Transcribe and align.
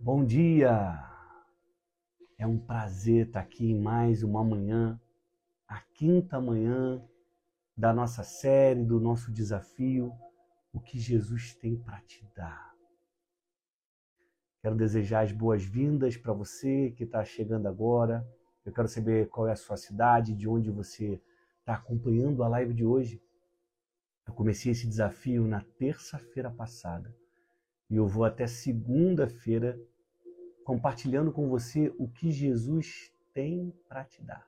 Bom 0.00 0.24
dia! 0.24 0.96
É 2.38 2.46
um 2.46 2.56
prazer 2.56 3.26
estar 3.26 3.40
aqui 3.40 3.72
em 3.72 3.80
mais 3.80 4.22
uma 4.22 4.44
manhã, 4.44 4.98
a 5.66 5.80
quinta 5.80 6.40
manhã 6.40 7.04
da 7.76 7.92
nossa 7.92 8.22
série, 8.22 8.84
do 8.84 9.00
nosso 9.00 9.32
desafio, 9.32 10.12
o 10.72 10.78
que 10.78 11.00
Jesus 11.00 11.52
tem 11.56 11.76
para 11.76 12.00
te 12.02 12.24
dar. 12.32 12.72
Quero 14.62 14.76
desejar 14.76 15.24
as 15.24 15.32
boas-vindas 15.32 16.16
para 16.16 16.32
você 16.32 16.92
que 16.92 17.02
está 17.02 17.24
chegando 17.24 17.66
agora. 17.66 18.24
Eu 18.64 18.72
quero 18.72 18.86
saber 18.86 19.28
qual 19.28 19.48
é 19.48 19.52
a 19.52 19.56
sua 19.56 19.76
cidade, 19.76 20.32
de 20.32 20.48
onde 20.48 20.70
você 20.70 21.20
está 21.58 21.74
acompanhando 21.74 22.44
a 22.44 22.48
live 22.48 22.72
de 22.72 22.84
hoje. 22.84 23.20
Eu 24.24 24.32
comecei 24.32 24.70
esse 24.70 24.86
desafio 24.86 25.44
na 25.48 25.60
terça-feira 25.76 26.52
passada 26.52 27.12
e 27.90 27.96
eu 27.96 28.06
vou 28.06 28.24
até 28.24 28.46
segunda-feira 28.46 29.80
compartilhando 30.64 31.32
com 31.32 31.48
você 31.48 31.94
o 31.98 32.06
que 32.08 32.30
Jesus 32.30 33.12
tem 33.32 33.72
para 33.88 34.04
te 34.04 34.22
dar. 34.22 34.46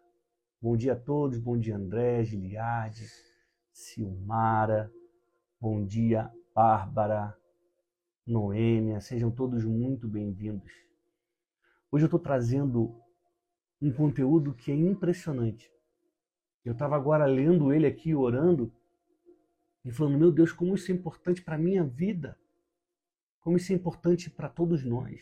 Bom 0.61 0.77
dia 0.77 0.93
a 0.93 0.97
todos, 0.97 1.39
bom 1.39 1.59
dia 1.59 1.77
André, 1.77 2.23
Giliade, 2.25 3.07
Silmara, 3.73 4.93
bom 5.59 5.85
dia 5.85 6.31
Bárbara, 6.55 7.35
Noêmia, 8.27 9.01
sejam 9.01 9.31
todos 9.31 9.65
muito 9.65 10.07
bem-vindos. 10.07 10.71
Hoje 11.91 12.05
eu 12.05 12.09
estou 12.09 12.21
trazendo 12.21 12.95
um 13.81 13.91
conteúdo 13.91 14.53
que 14.53 14.71
é 14.71 14.75
impressionante. 14.75 15.73
Eu 16.63 16.73
estava 16.73 16.95
agora 16.95 17.25
lendo 17.25 17.73
ele 17.73 17.87
aqui, 17.87 18.15
orando, 18.15 18.71
e 19.85 19.91
falando, 19.91 20.19
meu 20.19 20.31
Deus, 20.31 20.53
como 20.53 20.75
isso 20.75 20.93
é 20.93 20.95
importante 20.95 21.43
para 21.43 21.55
a 21.55 21.59
minha 21.59 21.83
vida. 21.83 22.39
Como 23.41 23.57
isso 23.57 23.73
é 23.73 23.75
importante 23.75 24.31
para 24.31 24.49
todos 24.49 24.85
nós. 24.85 25.21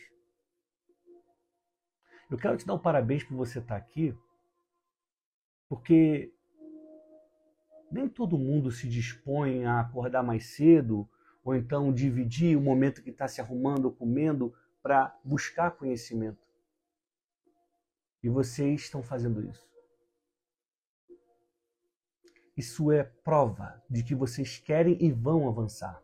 Eu 2.29 2.37
quero 2.37 2.57
te 2.57 2.65
dar 2.65 2.75
um 2.75 2.79
parabéns 2.79 3.23
por 3.23 3.35
você 3.35 3.59
estar 3.59 3.75
aqui, 3.75 4.15
porque 5.67 6.31
nem 7.91 8.07
todo 8.07 8.37
mundo 8.37 8.71
se 8.71 8.87
dispõe 8.87 9.65
a 9.65 9.79
acordar 9.79 10.21
mais 10.21 10.55
cedo 10.55 11.09
ou 11.43 11.55
então 11.55 11.91
dividir 11.91 12.55
o 12.55 12.61
momento 12.61 13.01
que 13.01 13.09
está 13.09 13.27
se 13.27 13.41
arrumando 13.41 13.85
ou 13.85 13.91
comendo 13.91 14.53
para 14.81 15.17
buscar 15.23 15.71
conhecimento. 15.71 16.47
E 18.21 18.29
vocês 18.29 18.81
estão 18.81 19.01
fazendo 19.01 19.41
isso. 19.41 19.67
Isso 22.55 22.91
é 22.91 23.03
prova 23.03 23.81
de 23.89 24.03
que 24.03 24.13
vocês 24.13 24.59
querem 24.59 24.97
e 25.01 25.11
vão 25.11 25.47
avançar. 25.47 26.03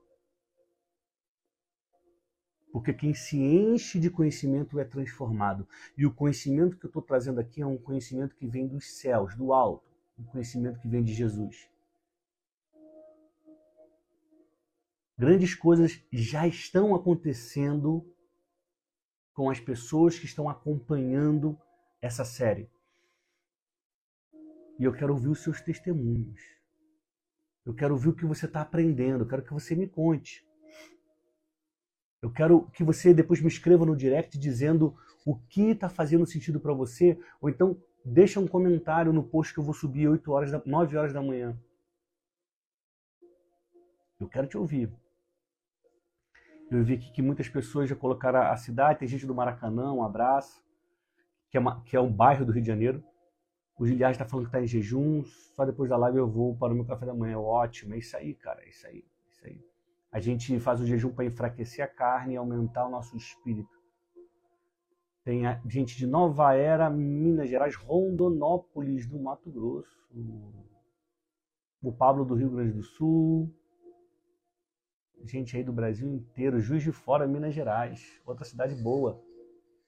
Porque 2.76 2.94
quem 2.94 3.14
se 3.14 3.38
enche 3.38 4.02
de 4.02 4.10
conhecimento 4.10 4.78
é 4.78 4.84
transformado. 4.84 5.66
E 5.98 6.06
o 6.06 6.14
conhecimento 6.14 6.78
que 6.78 6.86
eu 6.86 6.90
estou 6.90 7.02
trazendo 7.02 7.40
aqui 7.40 7.62
é 7.62 7.66
um 7.66 7.78
conhecimento 7.78 8.36
que 8.36 8.46
vem 8.46 8.68
dos 8.68 8.98
céus, 8.98 9.34
do 9.34 9.54
alto. 9.54 9.90
Um 10.20 10.26
conhecimento 10.26 10.82
que 10.82 10.88
vem 10.90 11.02
de 11.02 11.14
Jesus. 11.14 11.70
Grandes 15.18 15.56
coisas 15.56 16.04
já 16.12 16.46
estão 16.46 16.94
acontecendo 16.94 18.06
com 19.34 19.50
as 19.50 19.62
pessoas 19.62 20.20
que 20.20 20.26
estão 20.26 20.50
acompanhando 20.50 21.58
essa 22.02 22.26
série. 22.26 22.70
E 24.78 24.84
eu 24.84 24.92
quero 24.92 25.14
ouvir 25.14 25.30
os 25.30 25.42
seus 25.42 25.62
testemunhos. 25.62 26.42
Eu 27.66 27.74
quero 27.74 27.94
ouvir 27.94 28.10
o 28.10 28.16
que 28.16 28.26
você 28.26 28.48
está 28.48 28.60
aprendendo. 28.60 29.24
Eu 29.24 29.28
quero 29.30 29.46
que 29.46 29.54
você 29.54 29.74
me 29.78 29.88
conte. 29.88 30.46
Eu 32.26 32.32
quero 32.32 32.66
que 32.74 32.84
você 32.84 33.14
depois 33.14 33.40
me 33.40 33.48
escreva 33.48 33.86
no 33.86 33.96
direct 33.96 34.36
dizendo 34.40 34.98
o 35.24 35.36
que 35.36 35.70
está 35.70 35.88
fazendo 35.88 36.26
sentido 36.26 36.60
para 36.60 36.74
você, 36.74 37.20
ou 37.40 37.52
então 37.52 37.80
deixa 38.04 38.40
um 38.40 38.48
comentário 38.48 39.14
no 39.14 39.22
post 39.22 39.54
que 39.54 39.60
eu 39.60 39.64
vou 39.64 39.76
subir 39.76 40.08
8 40.08 40.32
horas 40.32 40.50
da, 40.50 40.60
9 40.66 40.98
horas 40.98 41.14
da 41.14 41.22
manhã. 41.22 41.56
Eu 44.20 44.28
quero 44.28 44.48
te 44.48 44.58
ouvir. 44.58 44.92
Eu 46.72 46.84
vi 46.84 46.96
aqui 46.96 47.12
que 47.12 47.22
muitas 47.22 47.48
pessoas 47.48 47.88
já 47.88 47.96
colocaram 47.96 48.42
a 48.42 48.58
cidade, 48.58 48.98
tem 48.98 49.08
gente 49.08 49.28
do 49.28 49.36
Maracanã, 49.36 49.94
um 49.94 50.04
abraço, 50.04 50.66
que 51.52 51.58
é, 51.58 51.60
uma, 51.60 51.84
que 51.84 51.96
é 51.96 52.02
um 52.02 52.12
bairro 52.12 52.44
do 52.44 52.52
Rio 52.52 52.64
de 52.64 52.68
Janeiro. 52.68 53.04
O 53.78 53.86
Giliard 53.86 54.16
está 54.16 54.26
falando 54.26 54.46
que 54.46 54.50
está 54.50 54.64
em 54.64 54.68
jejum, 54.68 55.24
só 55.54 55.64
depois 55.64 55.92
da 55.92 55.98
live 55.98 56.18
eu 56.18 56.28
vou 56.28 56.58
para 56.58 56.74
o 56.74 56.76
meu 56.76 56.86
café 56.86 57.06
da 57.06 57.14
manhã. 57.14 57.38
Ótimo, 57.38 57.94
é 57.94 58.00
isso 58.00 58.18
aí, 58.18 58.34
cara, 58.34 58.64
é 58.64 58.70
isso 58.70 58.88
aí, 58.88 59.06
é 59.28 59.30
isso 59.30 59.46
aí. 59.46 59.75
A 60.16 60.20
gente 60.22 60.58
faz 60.62 60.80
o 60.80 60.86
jejum 60.86 61.12
para 61.12 61.26
enfraquecer 61.26 61.84
a 61.84 61.90
carne 61.90 62.36
e 62.36 62.38
aumentar 62.38 62.88
o 62.88 62.90
nosso 62.90 63.18
espírito. 63.18 63.78
Tem 65.26 65.42
gente 65.68 65.98
de 65.98 66.08
Nova 66.08 66.54
Era, 66.54 66.90
Minas 66.90 67.50
Gerais, 67.50 67.76
Rondonópolis, 67.76 69.06
do 69.06 69.20
Mato 69.20 69.52
Grosso. 69.52 69.94
O 71.84 71.92
Pablo 71.92 72.24
do 72.24 72.34
Rio 72.34 72.50
Grande 72.50 72.72
do 72.72 72.82
Sul. 72.82 73.54
Gente 75.26 75.58
aí 75.58 75.66
do 75.66 75.74
Brasil 75.74 76.08
inteiro. 76.08 76.62
Juiz 76.62 76.82
de 76.82 76.94
Fora, 76.94 77.28
Minas 77.28 77.54
Gerais. 77.54 78.18
Outra 78.26 78.46
cidade 78.46 78.74
boa. 78.74 79.22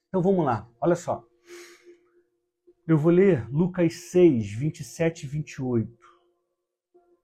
Então 0.09 0.21
vamos 0.21 0.45
lá. 0.45 0.69
Olha 0.81 0.97
só. 0.97 1.25
Eu 2.85 2.97
vou 2.97 3.13
ler 3.13 3.49
Lucas 3.49 3.93
6, 4.11 4.51
27 4.51 5.23
e 5.23 5.29
28. 5.29 5.97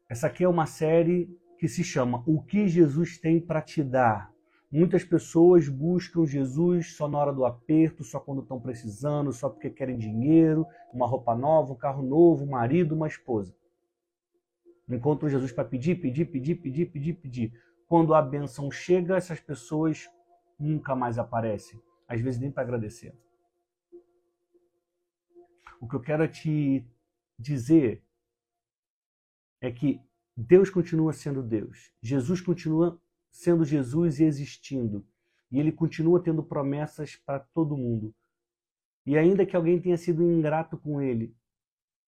Essa 0.07 0.27
aqui 0.27 0.45
é 0.45 0.47
uma 0.47 0.65
série 0.65 1.42
que 1.63 1.69
se 1.69 1.81
chama 1.81 2.21
O 2.27 2.43
que 2.43 2.67
Jesus 2.67 3.17
tem 3.17 3.39
para 3.39 3.61
te 3.61 3.81
dar. 3.81 4.29
Muitas 4.69 5.05
pessoas 5.05 5.69
buscam 5.69 6.25
Jesus 6.25 6.93
só 6.93 7.07
na 7.07 7.17
hora 7.17 7.31
do 7.31 7.45
aperto, 7.45 8.03
só 8.03 8.19
quando 8.19 8.41
estão 8.41 8.59
precisando, 8.59 9.31
só 9.31 9.47
porque 9.49 9.69
querem 9.69 9.97
dinheiro, 9.97 10.67
uma 10.93 11.07
roupa 11.07 11.33
nova, 11.33 11.71
um 11.71 11.77
carro 11.77 12.03
novo, 12.03 12.43
um 12.43 12.49
marido, 12.49 12.93
uma 12.93 13.07
esposa. 13.07 13.55
Encontram 14.89 15.29
Jesus 15.29 15.53
para 15.53 15.63
pedir, 15.63 16.01
pedir, 16.01 16.25
pedir, 16.25 16.55
pedir, 16.55 16.85
pedir, 16.87 17.13
pedir. 17.13 17.53
Quando 17.87 18.13
a 18.13 18.21
benção 18.21 18.69
chega, 18.69 19.15
essas 19.15 19.39
pessoas 19.39 20.09
nunca 20.59 20.93
mais 20.93 21.17
aparecem. 21.17 21.81
Às 22.05 22.19
vezes 22.19 22.41
nem 22.41 22.51
para 22.51 22.63
agradecer. 22.63 23.15
O 25.79 25.87
que 25.87 25.95
eu 25.95 26.01
quero 26.01 26.27
te 26.27 26.85
dizer 27.39 28.03
é 29.61 29.71
que 29.71 30.01
Deus 30.35 30.69
continua 30.69 31.13
sendo 31.13 31.43
Deus. 31.43 31.91
Jesus 32.01 32.41
continua 32.41 32.99
sendo 33.29 33.63
Jesus 33.63 34.19
e 34.19 34.23
existindo. 34.23 35.05
E 35.51 35.59
ele 35.59 35.71
continua 35.71 36.21
tendo 36.21 36.43
promessas 36.43 37.15
para 37.15 37.39
todo 37.39 37.77
mundo. 37.77 38.13
E 39.05 39.17
ainda 39.17 39.45
que 39.45 39.55
alguém 39.55 39.79
tenha 39.79 39.97
sido 39.97 40.23
ingrato 40.23 40.77
com 40.77 41.01
ele, 41.01 41.35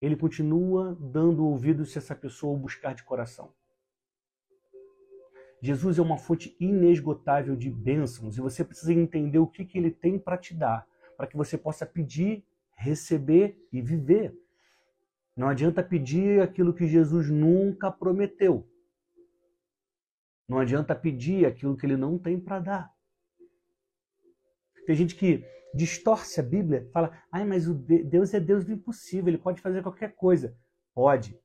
ele 0.00 0.16
continua 0.16 0.96
dando 1.00 1.44
ouvidos 1.44 1.92
se 1.92 1.98
essa 1.98 2.14
pessoa 2.14 2.54
o 2.54 2.58
buscar 2.58 2.94
de 2.94 3.02
coração. 3.02 3.52
Jesus 5.60 5.98
é 5.98 6.02
uma 6.02 6.18
fonte 6.18 6.54
inesgotável 6.60 7.56
de 7.56 7.70
bênçãos 7.70 8.36
e 8.36 8.40
você 8.40 8.62
precisa 8.62 8.92
entender 8.92 9.38
o 9.38 9.46
que, 9.46 9.64
que 9.64 9.78
ele 9.78 9.90
tem 9.90 10.18
para 10.18 10.36
te 10.36 10.54
dar, 10.54 10.86
para 11.16 11.26
que 11.26 11.36
você 11.36 11.56
possa 11.56 11.86
pedir, 11.86 12.44
receber 12.76 13.58
e 13.72 13.80
viver. 13.80 14.38
Não 15.36 15.48
adianta 15.48 15.82
pedir 15.82 16.40
aquilo 16.40 16.72
que 16.72 16.86
Jesus 16.86 17.28
nunca 17.28 17.90
prometeu. 17.90 18.68
Não 20.48 20.58
adianta 20.58 20.94
pedir 20.94 21.46
aquilo 21.46 21.76
que 21.76 21.86
ele 21.86 21.96
não 21.96 22.18
tem 22.18 22.38
para 22.38 22.60
dar. 22.60 22.94
Tem 24.86 24.94
gente 24.94 25.16
que 25.16 25.44
distorce 25.74 26.38
a 26.38 26.42
Bíblia, 26.42 26.88
fala: 26.92 27.18
"Ai, 27.32 27.44
mas 27.44 27.66
Deus 27.66 28.32
é 28.32 28.38
Deus 28.38 28.64
do 28.64 28.72
impossível, 28.72 29.28
ele 29.28 29.38
pode 29.38 29.60
fazer 29.60 29.82
qualquer 29.82 30.14
coisa". 30.14 30.56
Pode, 30.94 31.36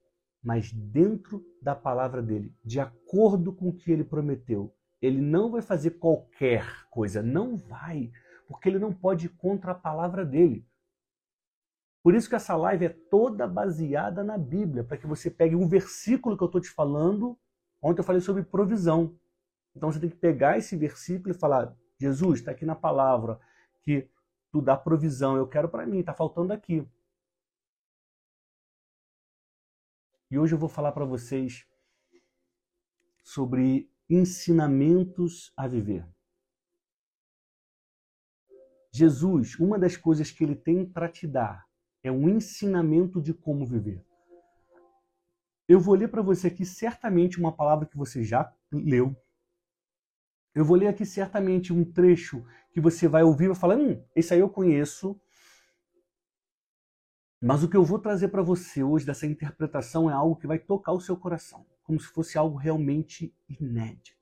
mas 0.44 0.72
dentro 0.72 1.44
da 1.62 1.74
palavra 1.74 2.22
dele, 2.22 2.54
de 2.64 2.80
acordo 2.80 3.52
com 3.52 3.70
o 3.70 3.76
que 3.76 3.92
ele 3.92 4.04
prometeu. 4.04 4.72
Ele 5.02 5.22
não 5.22 5.50
vai 5.50 5.62
fazer 5.62 5.92
qualquer 5.92 6.88
coisa, 6.90 7.24
não 7.24 7.58
vai, 7.58 8.12
porque 8.48 8.70
ele 8.70 8.78
não 8.78 8.94
pode 8.94 9.28
ir 9.28 9.30
contra 9.30 9.72
a 9.72 9.76
palavra 9.76 10.26
dele. 10.26 10.68
Por 12.02 12.16
isso 12.16 12.30
que 12.30 12.36
essa 12.36 12.56
live 12.56 12.86
é 12.86 12.90
toda 12.90 13.48
baseada 13.48 14.24
na 14.24 14.38
Bíblia, 14.38 14.84
para 14.84 14.98
que 14.98 15.06
você 15.06 15.30
pegue 15.30 15.56
um 15.56 15.68
versículo 15.68 16.38
que 16.38 16.44
eu 16.44 16.48
estou 16.48 16.62
te 16.62 16.70
falando. 16.70 17.38
Ontem 17.82 18.00
eu 18.00 18.06
falei 18.06 18.22
sobre 18.22 18.44
provisão. 18.44 19.18
Então 19.76 19.92
você 19.92 20.00
tem 20.00 20.10
que 20.10 20.16
pegar 20.16 20.58
esse 20.58 20.78
versículo 20.78 21.36
e 21.36 21.38
falar: 21.38 21.76
Jesus, 22.00 22.40
está 22.40 22.52
aqui 22.52 22.66
na 22.66 22.76
palavra 22.76 23.40
que 23.82 24.10
tu 24.52 24.62
dá 24.62 24.76
provisão, 24.78 25.38
eu 25.38 25.48
quero 25.48 25.70
para 25.70 25.86
mim, 25.86 26.00
está 26.00 26.14
faltando 26.14 26.54
aqui. 26.54 26.88
E 30.32 30.38
hoje 30.38 30.54
eu 30.54 30.60
vou 30.60 30.70
falar 30.70 30.92
para 30.92 31.06
vocês 31.06 31.68
sobre 33.24 33.92
ensinamentos 34.10 35.52
a 35.56 35.68
viver. 35.68 36.08
Jesus, 38.92 39.60
uma 39.60 39.78
das 39.78 39.96
coisas 39.96 40.32
que 40.32 40.44
ele 40.44 40.56
tem 40.56 40.86
para 40.86 41.08
te 41.08 41.28
dar 41.28 41.69
é 42.04 42.12
um 42.12 42.30
ensinamento 42.30 43.22
de 43.22 43.34
como 43.34 43.66
viver. 43.66 44.04
Eu 45.68 45.80
vou 45.80 45.96
ler 45.96 46.08
para 46.08 46.22
você 46.22 46.48
aqui 46.48 46.66
certamente 46.66 47.40
uma 47.40 47.52
palavra 47.52 47.86
que 47.86 47.98
você 47.98 48.24
já 48.24 48.52
leu, 48.72 49.16
Eu 50.54 50.66
vou 50.66 50.76
ler 50.76 50.88
aqui 50.88 51.06
certamente 51.06 51.72
um 51.72 51.86
trecho 51.86 52.44
que 52.72 52.82
você 52.82 53.08
vai 53.08 53.24
ouvir 53.24 53.46
e 53.46 53.48
vai 53.50 53.56
falar: 53.56 53.78
hum, 53.78 54.04
esse 54.16 54.34
aí 54.34 54.40
eu 54.40 54.50
conheço. 54.50 55.20
Mas 57.42 57.64
o 57.64 57.70
que 57.70 57.78
eu 57.78 57.86
vou 57.86 58.00
trazer 58.00 58.28
para 58.28 58.42
você 58.42 58.84
hoje 58.84 59.06
dessa 59.06 59.26
interpretação 59.26 60.10
é 60.10 60.14
algo 60.14 60.36
que 60.36 60.48
vai 60.48 60.60
tocar 60.60 60.92
o 60.92 61.00
seu 61.00 61.16
coração, 61.16 61.66
como 61.84 62.00
se 62.00 62.08
fosse 62.08 62.38
algo 62.38 62.58
realmente 62.58 63.34
inédito. 63.48 64.19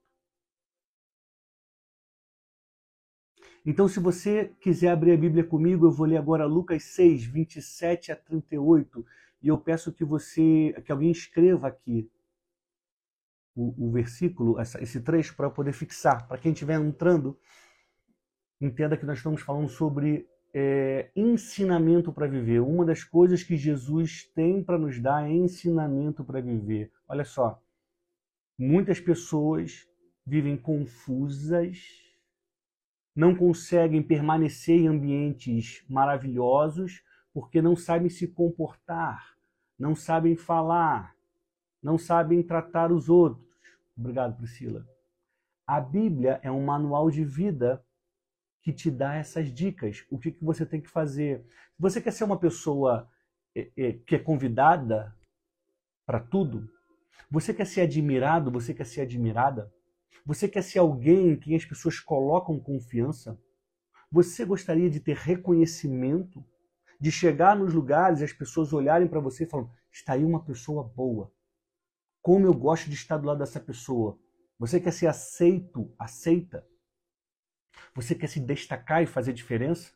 Então, 3.69 3.85
se 3.85 3.99
você 3.99 4.55
quiser 4.61 4.87
abrir 4.87 5.11
a 5.11 5.17
Bíblia 5.17 5.43
comigo, 5.43 5.85
eu 5.85 5.91
vou 5.91 6.07
ler 6.07 6.15
agora 6.15 6.45
Lucas 6.45 6.85
6, 6.85 7.25
27 7.25 8.13
a 8.13 8.15
38, 8.15 9.05
e 9.41 9.49
eu 9.49 9.57
peço 9.57 9.91
que 9.91 10.05
você, 10.05 10.73
que 10.85 10.91
alguém 10.91 11.11
escreva 11.11 11.67
aqui 11.67 12.09
o, 13.53 13.89
o 13.89 13.91
versículo, 13.91 14.57
essa, 14.57 14.81
esse 14.81 15.01
trecho, 15.01 15.35
para 15.35 15.49
poder 15.49 15.73
fixar. 15.73 16.25
Para 16.29 16.37
quem 16.37 16.53
estiver 16.53 16.79
entrando, 16.79 17.37
entenda 18.61 18.95
que 18.95 19.05
nós 19.05 19.17
estamos 19.17 19.41
falando 19.41 19.67
sobre 19.67 20.25
é, 20.53 21.11
ensinamento 21.13 22.13
para 22.13 22.25
viver. 22.25 22.61
Uma 22.61 22.85
das 22.85 23.03
coisas 23.03 23.43
que 23.43 23.57
Jesus 23.57 24.31
tem 24.33 24.63
para 24.63 24.77
nos 24.77 24.97
dar 24.97 25.29
é 25.29 25.33
ensinamento 25.33 26.23
para 26.23 26.39
viver. 26.39 26.89
Olha 27.05 27.25
só, 27.25 27.61
muitas 28.57 29.01
pessoas 29.01 29.85
vivem 30.25 30.55
confusas, 30.55 32.06
não 33.17 33.35
conseguem 33.35 34.03
permanecer 34.03 34.79
em 34.79 34.87
ambientes 34.87 35.83
maravilhosos 35.89 37.03
porque 37.33 37.63
não 37.63 37.75
sabem 37.75 38.09
se 38.09 38.27
comportar, 38.27 39.35
não 39.77 39.95
sabem 39.95 40.35
falar, 40.35 41.15
não 41.81 41.97
sabem 41.97 42.43
tratar 42.43 42.91
os 42.91 43.09
outros. 43.09 43.43
Obrigado, 43.97 44.37
Priscila. 44.37 44.87
A 45.65 45.81
Bíblia 45.81 46.39
é 46.43 46.51
um 46.51 46.63
manual 46.63 47.09
de 47.09 47.25
vida 47.25 47.83
que 48.61 48.71
te 48.71 48.91
dá 48.91 49.15
essas 49.15 49.51
dicas. 49.51 50.05
O 50.11 50.19
que, 50.19 50.31
que 50.31 50.45
você 50.45 50.63
tem 50.63 50.79
que 50.79 50.87
fazer? 50.87 51.43
Se 51.75 51.81
você 51.81 51.99
quer 51.99 52.11
ser 52.11 52.23
uma 52.23 52.37
pessoa 52.37 53.09
é, 53.55 53.71
é, 53.75 53.93
que 53.93 54.13
é 54.13 54.19
convidada 54.19 55.11
para 56.05 56.19
tudo, 56.19 56.69
você 57.31 57.51
quer 57.51 57.65
ser 57.65 57.81
admirado, 57.81 58.51
você 58.51 58.75
quer 58.75 58.85
ser 58.85 59.01
admirada, 59.01 59.73
você 60.25 60.47
quer 60.47 60.61
ser 60.61 60.79
alguém 60.79 61.29
em 61.29 61.35
quem 61.35 61.55
as 61.55 61.65
pessoas 61.65 61.99
colocam 61.99 62.59
confiança, 62.59 63.39
você 64.11 64.45
gostaria 64.45 64.89
de 64.89 64.99
ter 64.99 65.15
reconhecimento, 65.15 66.45
de 66.99 67.11
chegar 67.11 67.55
nos 67.55 67.73
lugares 67.73 68.21
e 68.21 68.23
as 68.23 68.33
pessoas 68.33 68.73
olharem 68.73 69.07
para 69.07 69.19
você 69.19 69.43
e 69.43 69.47
falam: 69.47 69.71
está 69.91 70.13
aí 70.13 70.23
uma 70.23 70.43
pessoa 70.43 70.83
boa. 70.83 71.31
Como 72.21 72.45
eu 72.45 72.53
gosto 72.53 72.89
de 72.89 72.95
estar 72.95 73.17
do 73.17 73.27
lado 73.27 73.39
dessa 73.39 73.59
pessoa. 73.59 74.19
Você 74.59 74.79
quer 74.79 74.91
ser 74.91 75.07
aceito, 75.07 75.93
aceita? 75.99 76.67
Você 77.93 78.15
quer 78.15 78.27
se 78.27 78.39
destacar 78.39 79.03
e 79.03 79.07
fazer 79.07 79.33
diferença? 79.33 79.91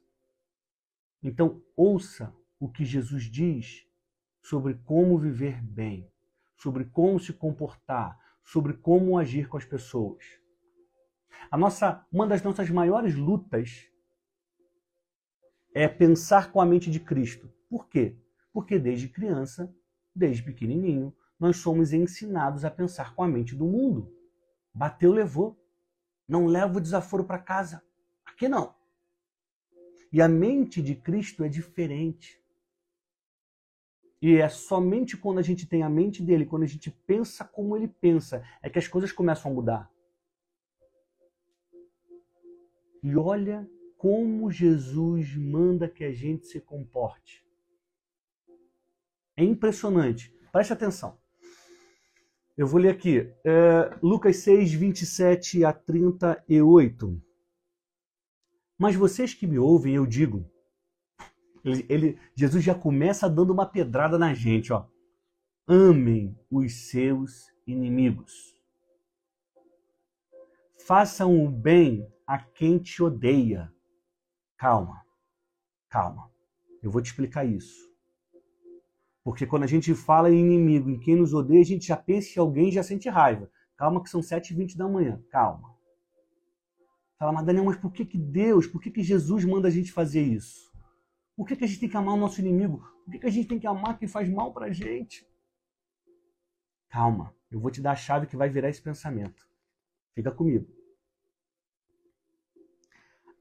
Então, 1.24 1.64
ouça 1.76 2.34
o 2.60 2.70
que 2.70 2.86
Jesus 2.86 3.24
diz 3.24 3.88
sobre 4.42 4.76
como 4.86 5.18
viver 5.18 5.62
bem, 5.62 6.12
sobre 6.56 6.86
como 6.86 7.20
se 7.20 7.34
comportar, 7.34 8.20
sobre 8.44 8.74
como 8.74 9.18
agir 9.18 9.48
com 9.48 9.58
as 9.58 9.66
pessoas. 9.66 10.24
A 11.50 11.58
nossa, 11.58 12.06
uma 12.12 12.26
das 12.26 12.42
nossas 12.42 12.70
maiores 12.70 13.16
lutas 13.16 13.88
é 15.74 15.88
pensar 15.88 16.52
com 16.52 16.62
a 16.62 16.66
mente 16.66 16.90
de 16.90 17.00
Cristo. 17.00 17.52
Por 17.70 17.88
quê? 17.88 18.18
Porque 18.54 18.78
desde 18.78 19.08
criança, 19.08 19.74
desde 20.14 20.44
pequenininho, 20.44 21.16
nós 21.40 21.58
somos 21.58 21.94
ensinados 21.94 22.66
a 22.66 22.72
pensar 22.72 23.16
com 23.16 23.24
a 23.24 23.28
mente 23.28 23.56
do 23.56 23.66
mundo. 23.66 24.14
Bateu, 24.74 25.12
levou. 25.12 25.58
Não 26.28 26.46
leva 26.46 26.78
o 26.78 26.82
desaforo 26.82 27.24
para 27.24 27.40
casa. 27.40 27.84
Aqui 28.26 28.48
não. 28.48 28.74
E 30.12 30.22
a 30.22 30.28
mente 30.28 30.82
de 30.82 30.96
Cristo 30.96 31.44
é 31.44 31.50
diferente. 31.50 32.41
E 34.22 34.36
é 34.36 34.48
somente 34.48 35.18
quando 35.18 35.40
a 35.40 35.42
gente 35.42 35.66
tem 35.66 35.82
a 35.82 35.90
mente 35.90 36.22
dele, 36.22 36.46
quando 36.46 36.64
a 36.64 36.68
gente 36.68 36.92
pensa 37.08 37.44
como 37.44 37.76
ele 37.76 37.88
pensa, 37.88 38.44
é 38.62 38.70
que 38.70 38.78
as 38.78 38.88
coisas 38.88 39.12
começam 39.12 39.52
a 39.52 39.56
mudar. 39.56 39.92
E 43.02 43.16
olha 43.16 43.68
como 43.98 44.52
Jesus 44.52 45.36
manda 45.36 45.90
que 45.90 46.04
a 46.04 46.12
gente 46.12 46.46
se 46.46 46.60
comporte. 46.60 47.44
É 49.36 49.44
impressionante. 49.44 50.32
Preste 50.52 50.74
atenção. 50.74 51.18
Eu 52.56 52.68
vou 52.68 52.80
ler 52.80 52.90
aqui, 52.90 53.34
é, 53.44 53.98
Lucas 54.04 54.38
6, 54.38 54.74
27 54.74 55.66
a 55.66 55.74
38. 55.74 57.20
Mas 58.78 58.96
vocês 58.96 59.34
que 59.34 59.48
me 59.48 59.58
ouvem, 59.58 59.96
eu 59.96 60.06
digo, 60.06 60.51
ele, 61.64 61.86
ele, 61.90 62.20
Jesus 62.36 62.64
já 62.64 62.74
começa 62.74 63.30
dando 63.30 63.54
uma 63.54 63.66
pedrada 63.66 64.18
na 64.18 64.34
gente, 64.34 64.74
ó. 64.74 64.86
Amem 65.68 66.38
os 66.50 66.90
seus 66.90 67.52
inimigos. 67.66 68.56
Façam 70.86 71.44
o 71.44 71.50
bem 71.50 72.08
a 72.26 72.40
quem 72.40 72.80
te 72.80 73.04
odeia. 73.04 73.72
Calma, 74.58 75.02
calma. 75.90 76.30
Eu 76.82 76.90
vou 76.90 77.02
te 77.02 77.08
explicar 77.08 77.46
isso. 77.46 77.90
Porque 79.24 79.46
quando 79.46 79.64
a 79.64 79.68
gente 79.68 79.94
fala 79.94 80.32
em 80.32 80.40
inimigo, 80.40 80.90
em 80.90 81.00
quem 81.00 81.16
nos 81.16 81.34
odeia, 81.34 81.62
a 81.62 81.66
gente 81.66 81.86
já 81.86 81.96
pensa 81.96 82.34
em 82.36 82.42
alguém 82.42 82.72
já 82.72 82.82
sente 82.82 83.08
raiva. 83.08 83.50
Calma 83.78 84.02
que 84.02 84.10
são 84.10 84.22
7h20 84.22 84.76
da 84.76 84.88
manhã. 84.88 85.24
Calma. 85.30 85.76
Fala, 87.18 87.32
mas 87.32 87.46
Daniel, 87.46 87.66
mas 87.66 87.78
por 87.78 87.92
que, 87.92 88.04
que 88.04 88.18
Deus, 88.18 88.66
por 88.66 88.82
que, 88.82 88.90
que 88.90 89.04
Jesus 89.04 89.46
manda 89.46 89.68
a 89.68 89.72
gente 89.72 89.92
fazer 89.92 90.24
isso? 90.24 90.71
Por 91.42 91.48
que, 91.48 91.56
que 91.56 91.64
a 91.64 91.68
gente 91.68 91.80
tem 91.80 91.90
que 91.90 91.98
amar 91.98 92.14
o 92.14 92.20
nosso 92.20 92.40
inimigo? 92.40 92.88
Por 93.04 93.14
que, 93.14 93.18
que 93.18 93.26
a 93.26 93.32
gente 93.32 93.48
tem 93.48 93.58
que 93.60 93.66
amar 93.66 93.98
quem 93.98 94.08
faz 94.08 94.30
mal 94.30 94.54
pra 94.54 94.72
gente? 94.72 95.28
Calma, 96.88 97.36
eu 97.50 97.60
vou 97.60 97.72
te 97.72 97.82
dar 97.82 97.94
a 97.94 97.96
chave 97.96 98.28
que 98.28 98.38
vai 98.38 98.48
virar 98.48 98.70
esse 98.70 98.80
pensamento. 98.80 99.50
Fica 100.14 100.32
comigo. 100.32 100.72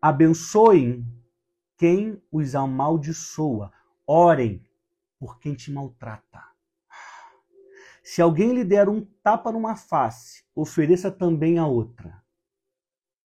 Abençoem 0.00 1.06
quem 1.76 2.18
os 2.32 2.54
amaldiçoa. 2.54 3.70
Orem 4.06 4.66
por 5.18 5.38
quem 5.38 5.54
te 5.54 5.70
maltrata. 5.70 6.42
Se 8.02 8.22
alguém 8.22 8.54
lhe 8.54 8.64
der 8.64 8.88
um 8.88 9.04
tapa 9.22 9.52
numa 9.52 9.76
face, 9.76 10.42
ofereça 10.54 11.10
também 11.10 11.58
a 11.58 11.66
outra. 11.66 12.24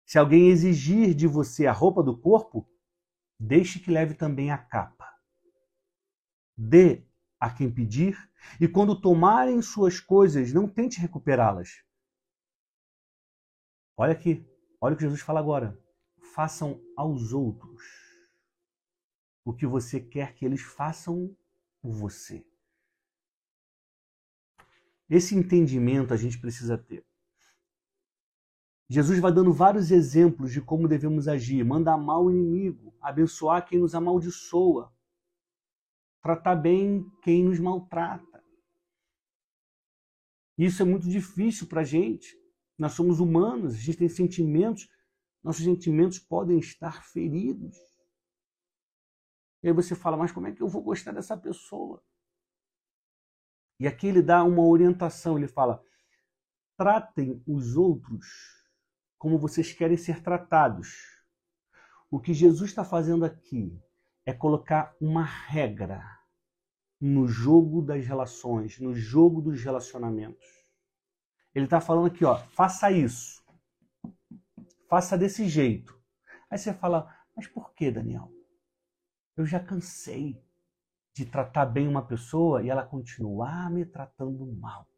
Se 0.07 0.17
alguém 0.17 0.49
exigir 0.49 1.13
de 1.13 1.27
você 1.27 1.67
a 1.67 1.73
roupa 1.73 2.05
do 2.05 2.17
corpo, 2.17 2.71
deixe 3.41 3.81
que 3.81 3.91
leve 3.91 4.13
também 4.13 4.51
a 4.51 4.59
capa. 4.59 5.11
Dê 6.55 7.07
a 7.41 7.49
quem 7.49 7.73
pedir, 7.73 8.31
e 8.61 8.69
quando 8.69 9.01
tomarem 9.01 9.63
suas 9.63 9.99
coisas, 9.99 10.53
não 10.53 10.69
tente 10.69 11.01
recuperá-las. 11.01 11.83
Olha 13.97 14.13
aqui, 14.13 14.47
olha 14.79 14.95
o 14.95 14.97
que 14.97 15.05
Jesus 15.05 15.23
fala 15.23 15.41
agora. 15.41 15.79
Façam 16.35 16.81
aos 16.97 17.33
outros 17.33 17.83
o 19.43 19.55
que 19.55 19.67
você 19.67 19.99
quer 20.01 20.35
que 20.35 20.45
eles 20.45 20.61
façam 20.61 21.35
por 21.81 21.93
você. 21.93 22.47
Esse 25.09 25.35
entendimento 25.35 26.13
a 26.13 26.17
gente 26.17 26.39
precisa 26.39 26.77
ter. 26.77 27.05
Jesus 28.93 29.21
vai 29.21 29.33
dando 29.33 29.53
vários 29.53 29.93
exemplos 29.93 30.51
de 30.51 30.61
como 30.61 30.89
devemos 30.89 31.29
agir: 31.29 31.65
mandar 31.65 31.97
mal 31.97 32.25
o 32.25 32.31
inimigo, 32.31 32.93
abençoar 33.01 33.65
quem 33.65 33.79
nos 33.79 33.95
amaldiçoa, 33.95 34.93
tratar 36.21 36.57
bem 36.57 37.09
quem 37.23 37.45
nos 37.45 37.61
maltrata. 37.61 38.45
Isso 40.59 40.83
é 40.83 40.85
muito 40.85 41.09
difícil 41.09 41.69
para 41.69 41.83
a 41.83 41.85
gente. 41.85 42.37
Nós 42.77 42.93
somos 42.93 43.21
humanos, 43.21 43.75
a 43.75 43.79
gente 43.79 43.99
tem 43.99 44.09
sentimentos, 44.09 44.89
nossos 45.41 45.65
sentimentos 45.65 46.19
podem 46.19 46.59
estar 46.59 47.05
feridos. 47.05 47.79
E 49.63 49.69
aí 49.69 49.73
você 49.73 49.95
fala, 49.95 50.17
mas 50.17 50.33
como 50.33 50.49
é 50.49 50.53
que 50.53 50.63
eu 50.63 50.69
vou 50.69 50.83
gostar 50.83 51.13
dessa 51.13 51.37
pessoa? 51.37 52.03
E 53.79 53.87
aqui 53.87 54.09
ele 54.09 54.21
dá 54.21 54.43
uma 54.43 54.65
orientação, 54.65 55.39
ele 55.39 55.47
fala: 55.47 55.81
tratem 56.77 57.41
os 57.47 57.77
outros 57.77 58.60
como 59.21 59.39
vocês 59.39 59.71
querem 59.71 59.99
ser 59.99 60.23
tratados. 60.23 60.97
O 62.11 62.19
que 62.19 62.33
Jesus 62.33 62.71
está 62.71 62.83
fazendo 62.83 63.23
aqui 63.23 63.79
é 64.25 64.33
colocar 64.33 64.97
uma 64.99 65.23
regra 65.23 66.03
no 66.99 67.29
jogo 67.29 67.83
das 67.83 68.07
relações, 68.07 68.81
no 68.81 68.95
jogo 68.95 69.43
dos 69.43 69.63
relacionamentos. 69.63 70.47
Ele 71.55 71.67
está 71.67 71.83
falando 71.83 72.07
aqui, 72.07 72.25
ó, 72.25 72.37
faça 72.37 72.91
isso. 72.91 73.45
Faça 74.89 75.19
desse 75.19 75.47
jeito. 75.47 75.95
Aí 76.51 76.57
você 76.57 76.73
fala, 76.73 77.15
mas 77.37 77.47
por 77.47 77.75
que, 77.75 77.91
Daniel? 77.91 78.33
Eu 79.37 79.45
já 79.45 79.61
cansei 79.61 80.43
de 81.15 81.27
tratar 81.27 81.67
bem 81.67 81.87
uma 81.87 82.07
pessoa 82.07 82.63
e 82.63 82.71
ela 82.71 82.87
continuar 82.87 83.71
me 83.71 83.85
tratando 83.85 84.47
mal. 84.47 84.90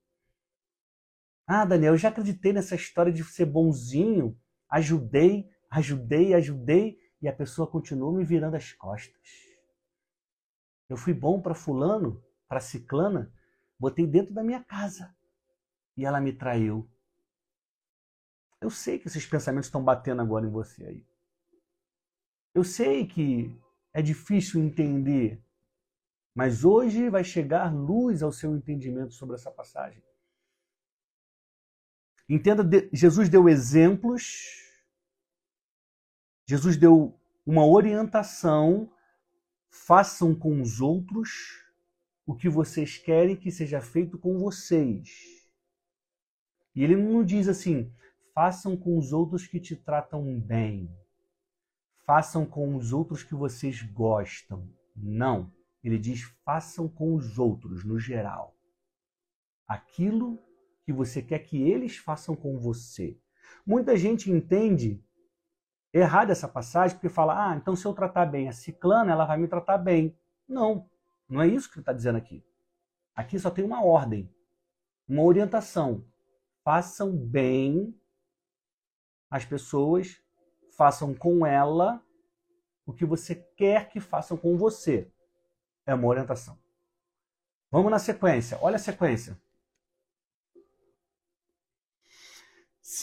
Ah, 1.47 1.65
Daniel, 1.65 1.95
eu 1.95 1.99
já 1.99 2.09
acreditei 2.09 2.53
nessa 2.53 2.75
história 2.75 3.13
de 3.13 3.25
ser 3.25 3.47
bonzinho 3.47 4.39
ajudei, 4.73 5.51
ajudei, 5.71 6.33
ajudei 6.33 6.99
e 7.21 7.29
a 7.29 7.33
pessoa 7.33 7.71
continuou 7.71 8.11
me 8.13 8.25
virando 8.25 8.57
as 8.57 8.73
costas. 8.73 9.23
Eu 10.89 10.97
fui 10.97 11.13
bom 11.13 11.43
para 11.43 11.55
fulano, 11.55 12.25
para 12.49 12.59
ciclana, 12.59 13.31
botei 13.79 14.07
dentro 14.07 14.33
da 14.33 14.43
minha 14.43 14.65
casa 14.65 15.15
e 15.95 16.07
ela 16.07 16.23
me 16.23 16.33
traiu. 16.33 16.91
Eu 18.63 18.71
sei 18.71 18.99
que 18.99 19.09
esses 19.09 19.27
pensamentos 19.27 19.67
estão 19.67 19.85
batendo 19.85 20.23
agora 20.23 20.47
em 20.47 20.51
você 20.51 20.87
aí. 20.87 21.07
Eu 22.55 22.65
sei 22.65 23.07
que 23.07 23.55
é 23.93 24.01
difícil 24.01 24.63
entender, 24.63 25.43
mas 26.35 26.65
hoje 26.65 27.11
vai 27.11 27.25
chegar 27.25 27.75
luz 27.75 28.23
ao 28.23 28.33
seu 28.33 28.57
entendimento 28.57 29.13
sobre 29.13 29.35
essa 29.35 29.51
passagem. 29.51 30.03
Entenda, 32.35 32.65
Jesus 32.95 33.29
deu 33.29 33.47
exemplos, 33.47 34.23
Jesus 36.49 36.79
deu 36.79 37.21
uma 37.45 37.67
orientação, 37.67 38.91
façam 39.69 40.35
com 40.35 40.63
os 40.63 40.81
outros 40.81 41.29
o 42.25 42.35
que 42.35 42.49
vocês 42.49 42.97
querem 42.97 43.37
que 43.37 43.51
seja 43.51 43.83
feito 43.83 44.19
com 44.19 44.39
vocês. 44.39 45.11
E 46.75 46.83
ele 46.83 46.97
não 46.97 47.23
diz 47.23 47.49
assim, 47.49 47.95
façam 48.35 48.79
com 48.79 48.97
os 48.97 49.13
outros 49.13 49.47
que 49.47 49.61
te 49.61 49.77
tratam 49.77 50.41
bem. 50.41 50.91
Façam 52.07 52.47
com 52.47 52.77
os 52.77 52.95
outros 52.95 53.23
que 53.23 53.35
vocês 53.35 53.83
gostam. 53.83 54.67
Não. 54.97 55.53
Ele 55.85 55.99
diz: 55.99 56.23
façam 56.47 56.89
com 56.89 57.15
os 57.15 57.39
outros, 57.39 57.85
no 57.85 57.99
geral. 57.99 58.57
Aquilo 59.69 60.43
que 60.85 60.93
você 60.93 61.23
quer 61.23 61.39
que 61.41 61.63
eles 61.63 61.97
façam 61.97 62.35
com 62.35 62.59
você. 62.59 63.17
Muita 63.67 63.97
gente 63.97 64.31
entende 64.31 65.03
errado 65.93 66.31
essa 66.31 66.49
passagem 66.49 66.97
porque 66.97 67.09
fala: 67.09 67.51
ah, 67.51 67.57
então 67.57 67.77
se 67.77 67.87
eu 67.87 67.95
tratar 67.95 68.27
bem 68.27 68.49
a 68.49 68.53
ciclana, 68.53 69.13
ela 69.13 69.25
vai 69.25 69.39
me 69.39 69.49
tratar 69.49 69.79
bem. 69.79 70.17
Não, 70.49 70.89
não 71.29 71.41
é 71.43 71.47
isso 71.47 71.69
que 71.69 71.77
ele 71.77 71.83
está 71.83 71.93
dizendo 71.93 72.19
aqui. 72.19 72.45
Aqui 73.15 73.39
só 73.39 73.51
tem 73.51 73.65
uma 73.65 73.85
ordem, 73.85 74.29
uma 75.09 75.23
orientação. 75.23 76.05
Façam 76.65 77.17
bem 77.17 77.95
as 79.33 79.47
pessoas 79.47 80.23
façam 80.77 81.15
com 81.15 81.47
ela 81.47 82.05
o 82.85 82.93
que 82.93 83.07
você 83.07 83.35
quer 83.35 83.89
que 83.89 83.99
façam 83.99 84.37
com 84.37 84.59
você. 84.59 85.11
É 85.87 85.95
uma 85.95 86.07
orientação. 86.07 86.59
Vamos 87.71 87.91
na 87.91 87.99
sequência. 87.99 88.59
Olha 88.61 88.77
a 88.77 88.79
sequência. 88.79 89.41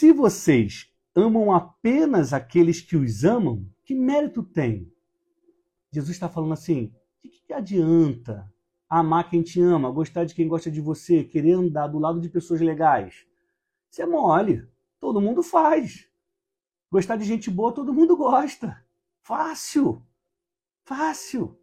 Se 0.00 0.12
vocês 0.12 0.90
amam 1.14 1.52
apenas 1.52 2.32
aqueles 2.32 2.80
que 2.80 2.96
os 2.96 3.22
amam, 3.22 3.70
que 3.84 3.94
mérito 3.94 4.42
tem? 4.42 4.90
Jesus 5.92 6.16
está 6.16 6.26
falando 6.26 6.54
assim: 6.54 6.90
que, 7.20 7.28
que 7.28 7.52
adianta 7.52 8.50
amar 8.88 9.28
quem 9.28 9.42
te 9.42 9.60
ama, 9.60 9.90
gostar 9.90 10.24
de 10.24 10.34
quem 10.34 10.48
gosta 10.48 10.70
de 10.70 10.80
você, 10.80 11.22
querer 11.22 11.52
andar 11.52 11.86
do 11.86 11.98
lado 11.98 12.18
de 12.18 12.30
pessoas 12.30 12.62
legais? 12.62 13.26
Isso 13.90 14.00
é 14.00 14.06
mole. 14.06 14.66
Todo 14.98 15.20
mundo 15.20 15.42
faz. 15.42 16.08
Gostar 16.90 17.16
de 17.16 17.24
gente 17.24 17.50
boa, 17.50 17.70
todo 17.70 17.92
mundo 17.92 18.16
gosta. 18.16 18.82
Fácil. 19.20 20.02
Fácil. 20.82 21.60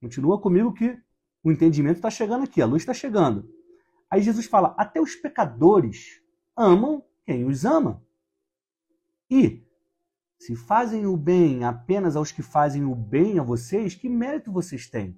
Continua 0.00 0.40
comigo 0.40 0.72
que 0.72 0.98
o 1.44 1.52
entendimento 1.52 1.96
está 1.96 2.08
chegando 2.08 2.44
aqui, 2.44 2.62
a 2.62 2.66
luz 2.66 2.80
está 2.80 2.94
chegando. 2.94 3.46
Aí 4.08 4.22
Jesus 4.22 4.46
fala: 4.46 4.74
até 4.78 4.98
os 4.98 5.14
pecadores 5.14 6.22
amam 6.56 7.04
quem 7.30 7.44
os 7.44 7.64
ama. 7.64 8.04
E 9.30 9.64
se 10.36 10.56
fazem 10.56 11.06
o 11.06 11.16
bem 11.16 11.62
apenas 11.62 12.16
aos 12.16 12.32
que 12.32 12.42
fazem 12.42 12.84
o 12.84 12.92
bem 12.92 13.38
a 13.38 13.42
vocês, 13.44 13.94
que 13.94 14.08
mérito 14.08 14.50
vocês 14.50 14.90
têm? 14.90 15.16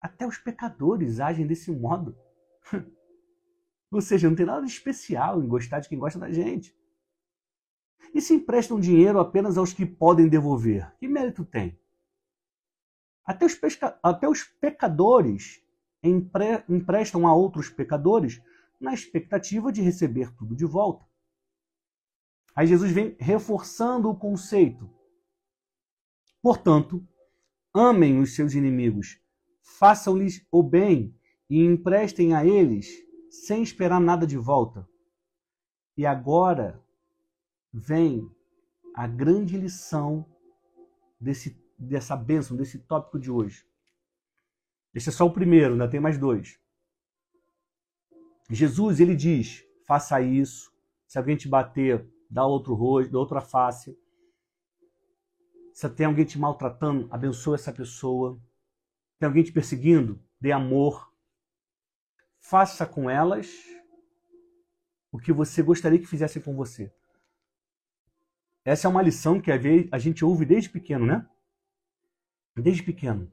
Até 0.00 0.26
os 0.26 0.38
pecadores 0.38 1.20
agem 1.20 1.46
desse 1.46 1.70
modo. 1.70 2.18
Ou 3.92 4.00
seja, 4.00 4.28
não 4.28 4.34
tem 4.34 4.44
nada 4.44 4.66
de 4.66 4.72
especial 4.72 5.40
em 5.40 5.46
gostar 5.46 5.78
de 5.78 5.88
quem 5.88 6.00
gosta 6.00 6.18
da 6.18 6.32
gente. 6.32 6.76
E 8.12 8.20
se 8.20 8.34
emprestam 8.34 8.80
dinheiro 8.80 9.20
apenas 9.20 9.56
aos 9.56 9.72
que 9.72 9.86
podem 9.86 10.28
devolver? 10.28 10.92
Que 10.98 11.06
mérito 11.06 11.44
tem? 11.44 11.78
Até 13.24 13.46
os, 13.46 13.54
pesca... 13.54 13.96
Até 14.02 14.28
os 14.28 14.42
pecadores 14.42 15.62
empre... 16.02 16.64
emprestam 16.68 17.24
a 17.24 17.32
outros 17.32 17.70
pecadores 17.70 18.42
na 18.80 18.92
expectativa 18.92 19.72
de 19.72 19.82
receber 19.82 20.34
tudo 20.34 20.54
de 20.54 20.64
volta. 20.64 21.04
Aí 22.54 22.66
Jesus 22.66 22.90
vem 22.90 23.16
reforçando 23.18 24.08
o 24.08 24.16
conceito. 24.16 24.90
Portanto, 26.40 27.06
amem 27.74 28.18
os 28.18 28.34
seus 28.34 28.54
inimigos, 28.54 29.20
façam-lhes 29.60 30.46
o 30.50 30.62
bem 30.62 31.14
e 31.50 31.62
emprestem 31.62 32.34
a 32.34 32.46
eles 32.46 32.88
sem 33.30 33.62
esperar 33.62 34.00
nada 34.00 34.26
de 34.26 34.36
volta. 34.36 34.88
E 35.96 36.06
agora 36.06 36.82
vem 37.72 38.30
a 38.94 39.06
grande 39.06 39.58
lição 39.58 40.24
desse, 41.20 41.62
dessa 41.78 42.16
bênção, 42.16 42.56
desse 42.56 42.78
tópico 42.78 43.18
de 43.18 43.30
hoje. 43.30 43.66
Esse 44.94 45.10
é 45.10 45.12
só 45.12 45.26
o 45.26 45.32
primeiro, 45.32 45.72
ainda 45.72 45.88
tem 45.88 46.00
mais 46.00 46.16
dois. 46.16 46.58
Jesus, 48.48 49.00
ele 49.00 49.16
diz: 49.16 49.64
faça 49.86 50.20
isso. 50.20 50.72
Se 51.06 51.18
alguém 51.18 51.36
te 51.36 51.48
bater, 51.48 52.08
dá 52.30 52.44
outro 52.44 52.74
rosto, 52.74 53.12
dá 53.12 53.18
outra 53.18 53.40
face. 53.40 53.98
Se 55.72 55.88
tem 55.90 56.06
alguém 56.06 56.24
te 56.24 56.38
maltratando, 56.38 57.08
abençoe 57.10 57.54
essa 57.54 57.72
pessoa. 57.72 58.40
Tem 59.18 59.26
alguém 59.26 59.42
te 59.42 59.52
perseguindo, 59.52 60.22
dê 60.40 60.52
amor. 60.52 61.12
Faça 62.38 62.86
com 62.86 63.10
elas 63.10 63.50
o 65.10 65.18
que 65.18 65.32
você 65.32 65.62
gostaria 65.62 65.98
que 65.98 66.06
fizessem 66.06 66.40
com 66.40 66.54
você. 66.54 66.92
Essa 68.64 68.86
é 68.86 68.90
uma 68.90 69.02
lição 69.02 69.40
que 69.40 69.50
a 69.50 69.98
gente 69.98 70.24
ouve 70.24 70.44
desde 70.44 70.68
pequeno, 70.68 71.06
né? 71.06 71.28
Desde 72.56 72.82
pequeno. 72.82 73.32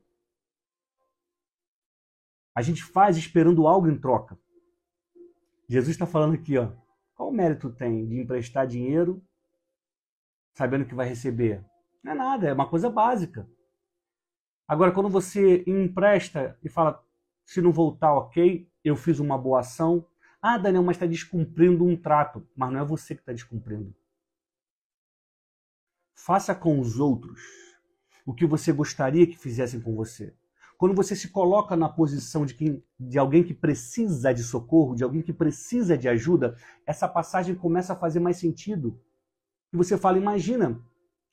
A 2.56 2.62
gente 2.62 2.84
faz 2.84 3.18
esperando 3.18 3.68
algo 3.68 3.90
em 3.90 4.00
troca. 4.00 4.40
Jesus 5.74 5.96
está 5.96 6.06
falando 6.06 6.36
aqui, 6.36 6.56
ó. 6.56 6.72
Qual 7.16 7.32
mérito 7.32 7.72
tem 7.72 8.06
de 8.06 8.20
emprestar 8.20 8.68
dinheiro 8.68 9.26
sabendo 10.54 10.86
que 10.86 10.94
vai 10.94 11.10
receber? 11.10 11.66
Não 12.04 12.12
é 12.12 12.16
nada, 12.16 12.48
é 12.48 12.54
uma 12.54 12.70
coisa 12.70 12.92
básica. 12.92 13.50
Agora, 14.68 14.92
quando 14.92 15.10
você 15.10 15.64
empresta 15.66 16.56
e 16.64 16.70
fala, 16.70 17.04
se 17.44 17.60
não 17.60 17.72
voltar, 17.72 18.14
ok, 18.14 18.70
eu 18.84 18.96
fiz 18.96 19.18
uma 19.18 19.36
boa 19.36 19.62
ação. 19.62 20.06
Ah, 20.40 20.60
Daniel, 20.60 20.84
mas 20.84 20.96
está 20.96 21.08
descumprindo 21.08 21.84
um 21.84 21.98
trato. 21.98 22.48
Mas 22.56 22.72
não 22.72 22.80
é 22.80 22.86
você 22.86 23.16
que 23.16 23.22
está 23.22 23.34
descumprindo. 23.34 23.96
Faça 26.14 26.54
com 26.54 26.80
os 26.80 27.00
outros 27.00 27.42
o 28.28 28.32
que 28.32 28.46
você 28.46 28.72
gostaria 28.72 29.26
que 29.26 29.40
fizessem 29.40 29.82
com 29.82 29.96
você. 29.96 30.36
Quando 30.84 30.96
você 30.96 31.16
se 31.16 31.30
coloca 31.30 31.78
na 31.78 31.88
posição 31.88 32.46
de, 32.46 32.56
quem, 32.56 32.84
de 33.00 33.18
alguém 33.18 33.42
que 33.42 33.54
precisa 33.54 34.34
de 34.34 34.44
socorro, 34.44 34.96
de 34.96 35.02
alguém 35.02 35.22
que 35.22 35.32
precisa 35.32 35.98
de 35.98 36.10
ajuda, 36.10 36.58
essa 36.86 37.08
passagem 37.08 37.56
começa 37.56 37.94
a 37.94 37.96
fazer 37.96 38.20
mais 38.20 38.36
sentido. 38.36 39.00
E 39.72 39.78
você 39.78 39.98
fala: 39.98 40.18
imagina, 40.18 40.78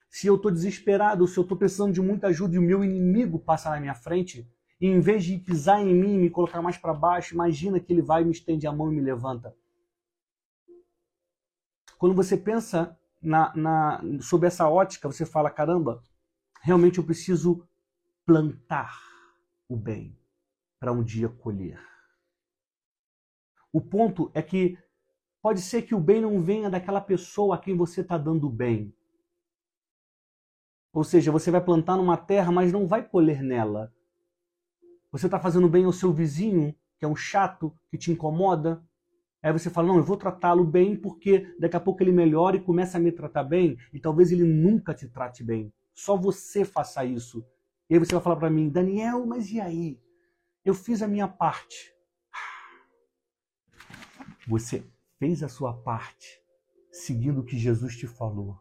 se 0.09 0.29
eu 0.29 0.37
estou 0.37 0.53
desesperado, 0.53 1.27
se 1.27 1.37
eu 1.37 1.43
estou 1.43 1.59
precisando 1.59 1.93
de 1.93 2.01
muita 2.01 2.29
ajuda 2.29 2.55
e 2.55 2.59
o 2.61 2.63
meu 2.63 2.85
inimigo 2.85 3.41
passa 3.41 3.71
na 3.71 3.81
minha 3.81 3.93
frente, 3.93 4.49
e 4.81 4.87
em 4.87 5.01
vez 5.01 5.25
de 5.25 5.37
pisar 5.37 5.81
em 5.81 5.93
mim 5.93 6.15
e 6.15 6.19
me 6.19 6.31
colocar 6.31 6.63
mais 6.63 6.79
para 6.79 6.95
baixo, 6.95 7.35
imagina 7.35 7.81
que 7.81 7.93
ele 7.93 8.03
vai, 8.03 8.23
me 8.23 8.31
estende 8.31 8.69
a 8.69 8.73
mão 8.73 8.93
e 8.93 8.95
me 8.95 9.03
levanta. 9.03 9.53
Quando 11.99 12.15
você 12.15 12.37
pensa 12.37 12.97
na, 13.21 13.53
na, 13.57 14.01
sob 14.21 14.47
essa 14.47 14.69
ótica, 14.69 15.11
você 15.11 15.27
fala: 15.27 15.51
caramba, 15.51 16.01
realmente 16.63 16.99
eu 16.99 17.05
preciso 17.05 17.67
plantar 18.25 19.10
o 19.73 19.77
bem 19.77 20.19
para 20.79 20.93
um 20.93 21.03
dia 21.03 21.29
colher. 21.29 21.81
O 23.73 23.81
ponto 23.81 24.31
é 24.35 24.43
que 24.43 24.77
pode 25.41 25.61
ser 25.61 25.83
que 25.83 25.95
o 25.95 26.01
bem 26.01 26.21
não 26.21 26.43
venha 26.43 26.69
daquela 26.69 27.01
pessoa 27.01 27.55
a 27.55 27.59
quem 27.59 27.77
você 27.77 28.01
está 28.01 28.19
dando 28.19 28.51
bem. 28.51 28.93
Ou 30.93 31.05
seja, 31.05 31.31
você 31.31 31.51
vai 31.51 31.65
plantar 31.65 31.97
numa 31.97 32.17
terra, 32.17 32.51
mas 32.51 32.73
não 32.73 32.87
vai 32.87 33.09
colher 33.09 33.43
nela. 33.43 33.95
Você 35.13 35.27
está 35.27 35.39
fazendo 35.39 35.69
bem 35.69 35.85
ao 35.85 35.93
seu 35.93 36.13
vizinho, 36.13 36.75
que 36.99 37.05
é 37.05 37.09
um 37.09 37.17
chato, 37.17 37.73
que 37.89 37.97
te 37.97 38.11
incomoda, 38.11 38.85
Aí 39.43 39.53
você 39.53 39.71
fala, 39.71 39.89
não, 39.89 39.97
eu 39.97 40.05
vou 40.05 40.19
tratá-lo 40.19 40.65
bem 40.65 40.95
porque 40.95 41.55
daqui 41.59 41.75
a 41.75 41.81
pouco 41.81 42.03
ele 42.03 42.13
melhora 42.13 42.57
e 42.57 42.63
começa 42.63 42.99
a 42.99 43.01
me 43.01 43.11
tratar 43.11 43.43
bem 43.43 43.79
e 43.93 43.99
talvez 43.99 44.31
ele 44.31 44.45
nunca 44.45 44.93
te 44.93 45.09
trate 45.09 45.43
bem. 45.43 45.73
Só 45.95 46.15
você 46.15 46.63
faça 46.63 47.05
isso. 47.05 47.43
E 47.91 47.95
aí 47.95 47.99
você 47.99 48.13
vai 48.15 48.23
falar 48.23 48.37
para 48.37 48.49
mim, 48.49 48.69
Daniel, 48.69 49.27
mas 49.27 49.51
e 49.51 49.61
aí? 49.61 50.01
Eu 50.65 50.75
fiz 50.75 51.03
a 51.03 51.09
minha 51.09 51.27
parte. 51.27 51.93
Você 54.47 54.89
fez 55.19 55.43
a 55.43 55.49
sua 55.49 55.77
parte, 55.77 56.41
seguindo 56.93 57.41
o 57.41 57.45
que 57.45 57.59
Jesus 57.59 57.97
te 57.97 58.07
falou, 58.07 58.57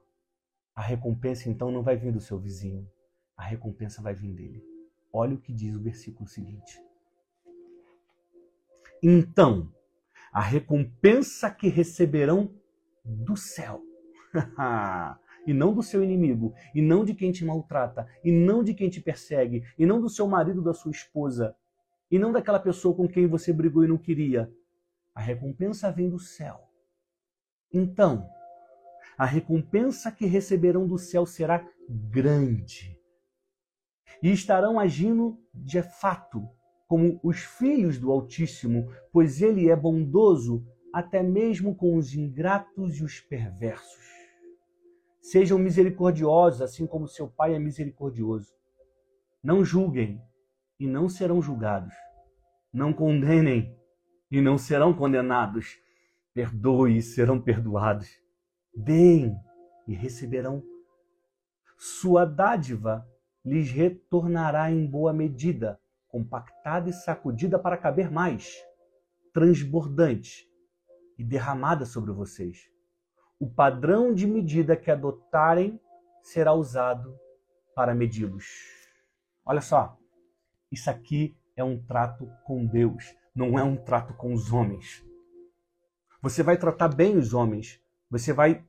a 0.75 0.81
recompensa 0.81 1.47
então 1.47 1.71
não 1.71 1.83
vai 1.83 1.95
vir 1.95 2.11
do 2.11 2.19
seu 2.19 2.39
vizinho, 2.39 2.89
a 3.37 3.43
recompensa 3.43 4.01
vai 4.01 4.15
vir 4.15 4.33
dele. 4.33 4.63
Olha 5.13 5.35
o 5.35 5.39
que 5.39 5.53
diz 5.53 5.75
o 5.75 5.81
versículo 5.81 6.27
seguinte. 6.27 6.81
Então, 9.03 9.71
a 10.31 10.41
recompensa 10.41 11.51
que 11.51 11.67
receberão 11.67 12.51
do 13.05 13.37
céu, 13.37 13.79
e 15.49 15.53
não 15.53 15.73
do 15.73 15.81
seu 15.81 16.03
inimigo, 16.03 16.53
e 16.75 16.81
não 16.81 17.03
de 17.03 17.15
quem 17.15 17.31
te 17.31 17.43
maltrata, 17.43 18.07
e 18.23 18.31
não 18.31 18.63
de 18.63 18.75
quem 18.75 18.87
te 18.87 19.01
persegue, 19.01 19.63
e 19.79 19.83
não 19.83 19.99
do 19.99 20.07
seu 20.07 20.27
marido, 20.27 20.61
da 20.61 20.75
sua 20.75 20.91
esposa, 20.91 21.55
e 22.11 22.19
não 22.19 22.31
daquela 22.31 22.59
pessoa 22.59 22.95
com 22.95 23.07
quem 23.07 23.25
você 23.25 23.51
brigou 23.51 23.83
e 23.83 23.87
não 23.87 23.97
queria. 23.97 24.47
A 25.11 25.19
recompensa 25.19 25.91
vem 25.91 26.07
do 26.07 26.19
céu. 26.19 26.69
Então, 27.73 28.29
a 29.17 29.25
recompensa 29.25 30.11
que 30.11 30.27
receberão 30.27 30.85
do 30.85 30.99
céu 30.99 31.25
será 31.25 31.67
grande. 31.89 32.95
E 34.21 34.31
estarão 34.31 34.79
agindo 34.79 35.35
de 35.51 35.81
fato 35.81 36.47
como 36.87 37.19
os 37.23 37.39
filhos 37.39 37.97
do 37.97 38.11
Altíssimo, 38.11 38.87
pois 39.11 39.41
ele 39.41 39.67
é 39.67 39.75
bondoso 39.75 40.63
até 40.93 41.23
mesmo 41.23 41.73
com 41.73 41.95
os 41.95 42.13
ingratos 42.13 42.97
e 42.97 43.03
os 43.03 43.19
perversos. 43.19 44.18
Sejam 45.21 45.59
misericordiosos, 45.59 46.61
assim 46.61 46.87
como 46.87 47.07
seu 47.07 47.27
Pai 47.27 47.53
é 47.53 47.59
misericordioso. 47.59 48.53
Não 49.43 49.63
julguem 49.63 50.21
e 50.79 50.87
não 50.87 51.09
serão 51.09 51.41
julgados. 51.41 51.93
Não 52.73 52.93
condenem 52.93 53.77
e 54.31 54.41
não 54.41 54.57
serão 54.57 54.93
condenados. 54.93 55.77
Perdoe 56.33 56.97
e 56.97 57.01
serão 57.01 57.41
perdoados. 57.41 58.09
Deem 58.75 59.35
e 59.87 59.93
receberão. 59.93 60.63
Sua 61.77 62.25
dádiva 62.25 63.07
lhes 63.43 63.71
retornará 63.71 64.71
em 64.71 64.85
boa 64.85 65.13
medida, 65.13 65.79
compactada 66.07 66.89
e 66.89 66.93
sacudida 66.93 67.57
para 67.57 67.77
caber 67.77 68.11
mais, 68.11 68.55
transbordante 69.33 70.47
e 71.17 71.23
derramada 71.23 71.85
sobre 71.85 72.11
vocês. 72.11 72.69
O 73.39 73.49
padrão 73.49 74.13
de 74.13 74.27
medida 74.27 74.75
que 74.75 74.91
adotarem 74.91 75.79
será 76.21 76.51
usado 76.51 77.17
para 77.73 77.95
medi-los. 77.95 78.45
Olha 79.45 79.61
só, 79.61 79.97
isso 80.69 80.89
aqui 80.89 81.37
é 81.55 81.63
um 81.63 81.81
trato 81.81 82.29
com 82.43 82.65
Deus, 82.65 83.15
não 83.33 83.57
é 83.57 83.63
um 83.63 83.77
trato 83.77 84.13
com 84.13 84.33
os 84.33 84.51
homens. 84.51 85.05
Você 86.21 86.43
vai 86.43 86.57
tratar 86.57 86.89
bem 86.89 87.17
os 87.17 87.33
homens, 87.33 87.81
você 88.11 88.33
vai 88.33 88.65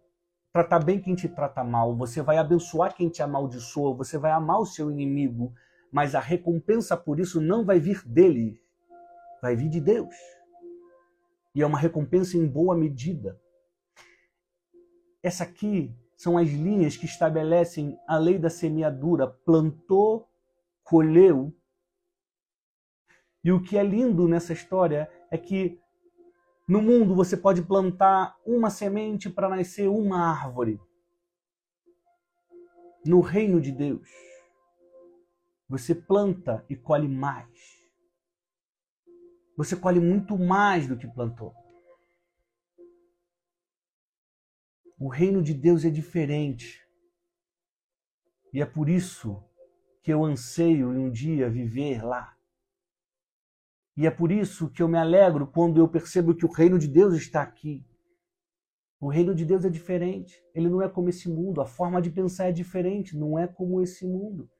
tratar 0.52 0.78
bem 0.78 1.00
quem 1.00 1.16
te 1.16 1.28
trata 1.28 1.64
mal, 1.64 1.96
você 1.96 2.22
vai 2.22 2.38
abençoar 2.38 2.94
quem 2.94 3.08
te 3.08 3.24
amaldiçoa, 3.24 3.96
você 3.96 4.16
vai 4.18 4.30
amar 4.30 4.60
o 4.60 4.66
seu 4.66 4.88
inimigo, 4.88 5.52
mas 5.90 6.14
a 6.14 6.20
recompensa 6.20 6.96
por 6.96 7.18
isso 7.18 7.40
não 7.40 7.64
vai 7.64 7.80
vir 7.80 8.06
dele, 8.06 8.62
vai 9.42 9.56
vir 9.56 9.68
de 9.68 9.80
Deus. 9.80 10.14
E 11.56 11.60
é 11.60 11.66
uma 11.66 11.78
recompensa 11.78 12.36
em 12.36 12.46
boa 12.46 12.76
medida. 12.76 13.36
Essa 15.22 15.44
aqui 15.44 15.94
são 16.16 16.36
as 16.36 16.48
linhas 16.48 16.96
que 16.96 17.06
estabelecem 17.06 17.98
a 18.06 18.16
lei 18.16 18.38
da 18.38 18.50
semeadura. 18.50 19.26
Plantou, 19.26 20.28
colheu. 20.82 21.54
E 23.42 23.52
o 23.52 23.62
que 23.62 23.76
é 23.76 23.82
lindo 23.82 24.28
nessa 24.28 24.52
história 24.52 25.10
é 25.30 25.38
que 25.38 25.80
no 26.68 26.80
mundo 26.80 27.14
você 27.14 27.36
pode 27.36 27.62
plantar 27.62 28.36
uma 28.46 28.70
semente 28.70 29.28
para 29.28 29.48
nascer 29.48 29.88
uma 29.88 30.30
árvore. 30.30 30.80
No 33.04 33.20
reino 33.20 33.60
de 33.60 33.72
Deus, 33.72 34.08
você 35.68 35.94
planta 35.94 36.64
e 36.68 36.76
colhe 36.76 37.08
mais. 37.08 37.80
Você 39.56 39.74
colhe 39.74 40.00
muito 40.00 40.38
mais 40.38 40.86
do 40.86 40.96
que 40.96 41.06
plantou. 41.06 41.54
O 45.00 45.08
reino 45.08 45.42
de 45.42 45.54
Deus 45.54 45.86
é 45.86 45.88
diferente. 45.88 46.86
E 48.52 48.60
é 48.60 48.66
por 48.66 48.86
isso 48.86 49.42
que 50.02 50.12
eu 50.12 50.22
anseio 50.22 50.92
em 50.92 50.98
um 50.98 51.10
dia 51.10 51.48
viver 51.48 52.04
lá. 52.04 52.36
E 53.96 54.06
é 54.06 54.10
por 54.10 54.30
isso 54.30 54.68
que 54.68 54.82
eu 54.82 54.88
me 54.88 54.98
alegro 54.98 55.46
quando 55.46 55.80
eu 55.80 55.88
percebo 55.88 56.34
que 56.34 56.44
o 56.44 56.52
reino 56.52 56.78
de 56.78 56.86
Deus 56.86 57.14
está 57.14 57.40
aqui. 57.40 57.82
O 59.00 59.08
reino 59.08 59.34
de 59.34 59.46
Deus 59.46 59.64
é 59.64 59.70
diferente. 59.70 60.38
Ele 60.54 60.68
não 60.68 60.82
é 60.82 60.88
como 60.88 61.08
esse 61.08 61.30
mundo. 61.30 61.62
A 61.62 61.66
forma 61.66 62.02
de 62.02 62.10
pensar 62.10 62.48
é 62.50 62.52
diferente. 62.52 63.16
Não 63.16 63.38
é 63.38 63.46
como 63.46 63.80
esse 63.80 64.06
mundo. 64.06 64.50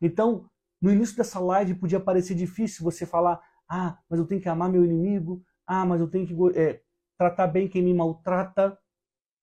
Então, 0.00 0.48
no 0.80 0.92
início 0.92 1.16
dessa 1.16 1.40
live 1.40 1.74
podia 1.74 1.98
parecer 1.98 2.36
difícil 2.36 2.84
você 2.84 3.04
falar: 3.04 3.42
ah, 3.68 3.98
mas 4.08 4.20
eu 4.20 4.26
tenho 4.28 4.40
que 4.40 4.48
amar 4.48 4.70
meu 4.70 4.84
inimigo. 4.84 5.42
Ah, 5.66 5.84
mas 5.84 6.00
eu 6.00 6.08
tenho 6.08 6.24
que 6.24 6.34
é, 6.56 6.80
tratar 7.18 7.48
bem 7.48 7.68
quem 7.68 7.82
me 7.82 7.92
maltrata. 7.92 8.78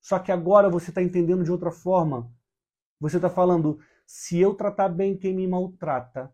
Só 0.01 0.19
que 0.19 0.31
agora 0.31 0.69
você 0.69 0.89
está 0.89 1.01
entendendo 1.01 1.43
de 1.43 1.51
outra 1.51 1.71
forma. 1.71 2.31
Você 2.99 3.17
está 3.17 3.29
falando: 3.29 3.79
se 4.05 4.39
eu 4.39 4.53
tratar 4.53 4.89
bem 4.89 5.17
quem 5.17 5.35
me 5.35 5.47
maltrata, 5.47 6.33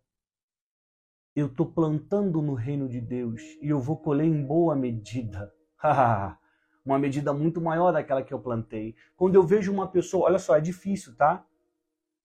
eu 1.36 1.48
estou 1.48 1.66
plantando 1.66 2.42
no 2.42 2.54
reino 2.54 2.88
de 2.88 3.02
Deus 3.02 3.42
e 3.62 3.70
eu 3.70 3.80
vou 3.80 3.98
colher 3.98 4.26
em 4.28 4.46
boa 4.46 4.76
medida. 4.76 5.52
uma 6.86 7.00
medida 7.00 7.34
muito 7.34 7.62
maior 7.62 7.92
daquela 7.92 8.22
que 8.22 8.34
eu 8.34 8.40
plantei. 8.40 8.96
Quando 9.16 9.36
eu 9.36 9.44
vejo 9.44 9.72
uma 9.72 9.88
pessoa, 9.88 10.26
olha 10.26 10.40
só, 10.40 10.56
é 10.56 10.62
difícil, 10.62 11.16
tá? 11.16 11.46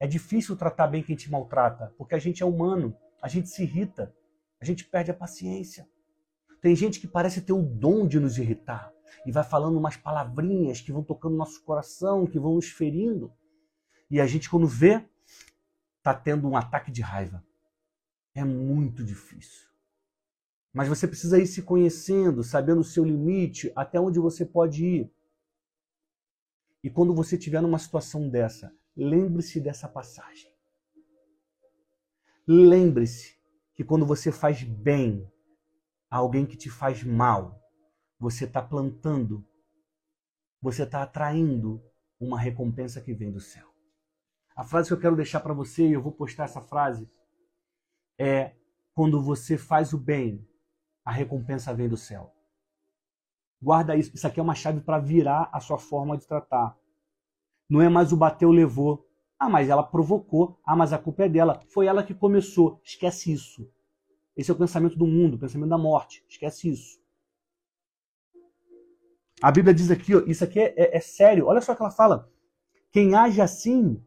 É 0.01 0.07
difícil 0.07 0.57
tratar 0.57 0.88
bem 0.88 1.03
quem 1.03 1.16
te 1.16 1.31
maltrata, 1.31 1.94
porque 1.96 2.14
a 2.14 2.18
gente 2.18 2.42
é 2.42 2.46
humano, 2.46 2.96
a 3.22 3.29
gente 3.29 3.48
se 3.48 3.62
irrita, 3.62 4.14
a 4.61 4.64
gente 4.64 4.85
perde 4.85 5.11
a 5.11 5.14
paciência. 5.14 5.88
Tem 6.61 6.75
gente 6.75 7.01
que 7.01 7.07
parece 7.07 7.40
ter 7.40 7.53
o 7.53 7.62
dom 7.62 8.07
de 8.07 8.18
nos 8.18 8.38
irritar 8.38 8.92
e 9.27 9.33
vai 9.33 9.44
falando 9.44 9.79
umas 9.79 9.97
palavrinhas 9.97 10.81
que 10.81 10.92
vão 10.92 11.03
tocando 11.03 11.37
nosso 11.37 11.62
coração, 11.62 12.27
que 12.27 12.38
vão 12.38 12.55
nos 12.55 12.68
ferindo. 12.68 13.33
E 14.11 14.21
a 14.21 14.27
gente, 14.27 14.49
quando 14.49 14.66
vê, 14.66 15.05
tá 16.03 16.14
tendo 16.14 16.49
um 16.49 16.57
ataque 16.57 16.90
de 16.90 17.03
raiva 17.03 17.44
é 18.38 18.44
muito 18.44 19.05
difícil. 19.05 19.68
Mas 20.73 20.88
você 20.88 21.09
precisa 21.09 21.40
ir 21.40 21.47
se 21.47 21.62
conhecendo, 21.62 22.44
sabendo 22.44 22.81
o 22.81 22.85
seu 22.85 23.05
limite, 23.05 23.73
até 23.75 24.01
onde 24.01 24.18
você 24.18 24.44
pode 24.44 24.85
ir. 24.85 25.12
E 26.83 26.88
quando 26.88 27.14
você 27.14 27.37
estiver 27.37 27.61
numa 27.61 27.79
situação 27.79 28.29
dessa, 28.29 28.73
lembre-se 28.97 29.61
dessa 29.61 29.88
passagem. 29.88 30.53
Lembre-se 32.47 33.37
que 33.75 33.83
quando 33.83 34.07
você 34.07 34.31
faz 34.31 34.62
bem 34.62 35.31
a 36.11 36.16
alguém 36.16 36.47
que 36.47 36.57
te 36.57 36.71
faz 36.71 37.03
mal, 37.03 37.61
você 38.18 38.44
está 38.44 38.62
plantando, 38.62 39.44
você 40.61 40.83
está 40.83 41.03
atraindo 41.03 41.83
uma 42.18 42.38
recompensa 42.38 43.01
que 43.01 43.14
vem 43.14 43.31
do 43.31 43.40
céu. 43.40 43.68
A 44.57 44.64
frase 44.64 44.88
que 44.88 44.94
eu 44.94 45.01
quero 45.01 45.16
deixar 45.16 45.40
para 45.40 45.55
você, 45.55 45.87
e 45.87 45.92
eu 45.92 46.03
vou 46.03 46.12
postar 46.12 46.44
essa 46.44 46.61
frase, 46.61 47.09
é 48.18 48.57
quando 48.92 49.23
você 49.23 49.57
faz 49.57 49.92
o 49.92 49.99
bem, 49.99 50.44
a 51.05 51.12
recompensa 51.12 51.73
vem 51.73 51.88
do 51.88 51.97
céu. 51.97 52.35
Guarda 53.61 53.97
isso. 53.97 54.14
Isso 54.14 54.27
aqui 54.27 54.40
é 54.40 54.42
uma 54.42 54.55
chave 54.55 54.81
para 54.81 54.99
virar 54.99 55.49
a 55.53 55.61
sua 55.61 55.79
forma 55.79 56.16
de 56.16 56.27
tratar. 56.27 56.77
Não 57.68 57.81
é 57.83 57.88
mais 57.88 58.12
o 58.12 58.16
bateu, 58.16 58.51
levou. 58.51 59.07
Ah, 59.38 59.49
mas 59.49 59.68
ela 59.68 59.83
provocou. 59.83 60.61
Ah, 60.64 60.77
mas 60.77 60.92
a 60.92 60.99
culpa 60.99 61.25
é 61.25 61.29
dela. 61.29 61.61
Foi 61.73 61.87
ela 61.87 62.03
que 62.03 62.14
começou. 62.14 62.81
Esquece 62.85 63.33
isso. 63.33 63.71
Esse 64.38 64.53
é 64.53 64.55
o 64.55 64.57
pensamento 64.57 64.96
do 64.96 65.05
mundo, 65.05 65.35
o 65.35 65.38
pensamento 65.38 65.68
da 65.68 65.77
morte. 65.77 66.24
Esquece 66.29 66.70
isso. 66.70 67.01
A 69.42 69.51
Bíblia 69.51 69.74
diz 69.74 69.90
aqui, 69.90 70.14
ó, 70.14 70.20
isso 70.29 70.44
aqui 70.44 70.61
é, 70.61 70.74
é, 70.77 70.96
é 70.96 71.01
sério. 71.01 71.46
Olha 71.46 71.61
só 71.61 71.72
o 71.72 71.77
que 71.77 71.83
ela 71.83 71.90
fala. 71.90 72.31
Quem 72.92 73.16
age 73.16 73.40
assim, 73.40 74.01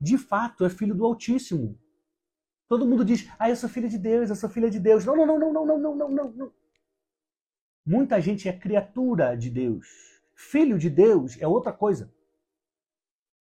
de 0.00 0.16
fato, 0.16 0.64
é 0.64 0.70
filho 0.70 0.94
do 0.94 1.04
Altíssimo. 1.04 1.78
Todo 2.66 2.86
mundo 2.86 3.04
diz, 3.04 3.28
ah, 3.38 3.50
eu 3.50 3.56
sou 3.56 3.68
filho 3.68 3.88
de 3.90 3.98
Deus, 3.98 4.30
eu 4.30 4.36
sou 4.36 4.48
filha 4.48 4.70
de 4.70 4.80
Deus. 4.80 5.04
Não, 5.04 5.14
não, 5.14 5.26
não, 5.26 5.38
não, 5.38 5.52
não, 5.52 5.66
não, 5.66 5.96
não, 5.96 6.08
não, 6.08 6.32
não. 6.32 6.52
Muita 7.84 8.18
gente 8.22 8.48
é 8.48 8.58
criatura 8.58 9.36
de 9.36 9.50
Deus. 9.50 9.86
Filho 10.34 10.78
de 10.78 10.88
Deus 10.88 11.36
é 11.42 11.46
outra 11.46 11.74
coisa. 11.74 12.10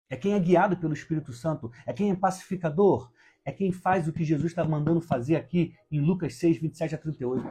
É 0.08 0.16
quem 0.16 0.34
é 0.34 0.38
guiado 0.38 0.76
pelo 0.76 0.94
Espírito 0.94 1.32
Santo, 1.32 1.70
é 1.84 1.92
quem 1.92 2.12
é 2.12 2.14
pacificador, 2.14 3.12
é 3.48 3.52
quem 3.52 3.72
faz 3.72 4.06
o 4.06 4.12
que 4.12 4.24
Jesus 4.24 4.52
está 4.52 4.62
mandando 4.62 5.00
fazer 5.00 5.36
aqui 5.36 5.74
em 5.90 6.02
Lucas 6.02 6.34
6, 6.34 6.58
27 6.58 6.94
a 6.94 6.98
38. 6.98 7.42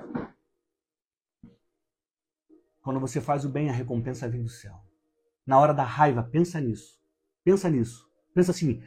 Quando 2.84 3.00
você 3.00 3.20
faz 3.20 3.44
o 3.44 3.50
bem, 3.50 3.68
a 3.68 3.74
recompensa 3.74 4.30
vem 4.30 4.44
do 4.44 4.50
céu. 4.50 4.80
Na 5.44 5.58
hora 5.60 5.74
da 5.74 5.84
raiva, 5.84 6.22
pensa 6.22 6.62
nisso. 6.62 7.02
Pensa 7.44 7.68
nisso. 7.68 8.08
Pensa 8.32 8.52
assim: 8.52 8.84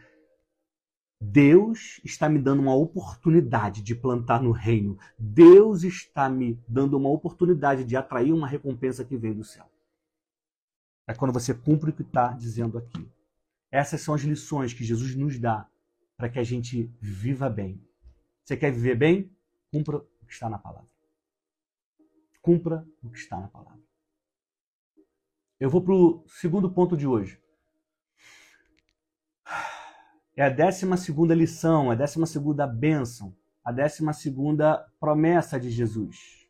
Deus 1.20 2.00
está 2.04 2.28
me 2.28 2.38
dando 2.38 2.62
uma 2.62 2.76
oportunidade 2.76 3.82
de 3.82 3.96
plantar 3.96 4.40
no 4.40 4.52
reino. 4.52 4.96
Deus 5.18 5.82
está 5.82 6.30
me 6.30 6.62
dando 6.68 6.96
uma 6.96 7.10
oportunidade 7.10 7.82
de 7.82 7.96
atrair 7.96 8.32
uma 8.32 8.46
recompensa 8.46 9.04
que 9.04 9.16
vem 9.16 9.34
do 9.34 9.42
céu. 9.42 9.68
É 11.08 11.14
quando 11.14 11.32
você 11.32 11.52
cumpre 11.52 11.90
o 11.90 11.92
que 11.92 12.02
está 12.02 12.32
dizendo 12.34 12.78
aqui. 12.78 13.10
Essas 13.68 14.00
são 14.00 14.14
as 14.14 14.20
lições 14.20 14.72
que 14.72 14.84
Jesus 14.84 15.16
nos 15.16 15.36
dá 15.40 15.68
para 16.20 16.28
que 16.28 16.38
a 16.38 16.44
gente 16.44 16.82
viva 17.00 17.48
bem. 17.48 17.82
Você 18.44 18.54
quer 18.54 18.70
viver 18.70 18.94
bem? 18.94 19.34
Cumpra 19.72 19.96
o 19.96 20.26
que 20.26 20.34
está 20.34 20.50
na 20.50 20.58
palavra. 20.58 20.90
Cumpra 22.42 22.86
o 23.02 23.08
que 23.08 23.18
está 23.18 23.40
na 23.40 23.48
palavra. 23.48 23.80
Eu 25.58 25.70
vou 25.70 25.82
para 25.82 25.94
o 25.94 26.22
segundo 26.28 26.70
ponto 26.70 26.94
de 26.94 27.06
hoje. 27.06 27.42
É 30.36 30.42
a 30.42 30.50
décima 30.50 30.98
segunda 30.98 31.34
lição, 31.34 31.90
a 31.90 31.94
décima 31.94 32.26
segunda 32.26 32.66
bênção, 32.66 33.34
a 33.64 33.72
décima 33.72 34.12
segunda 34.12 34.76
promessa 35.00 35.58
de 35.58 35.70
Jesus. 35.70 36.46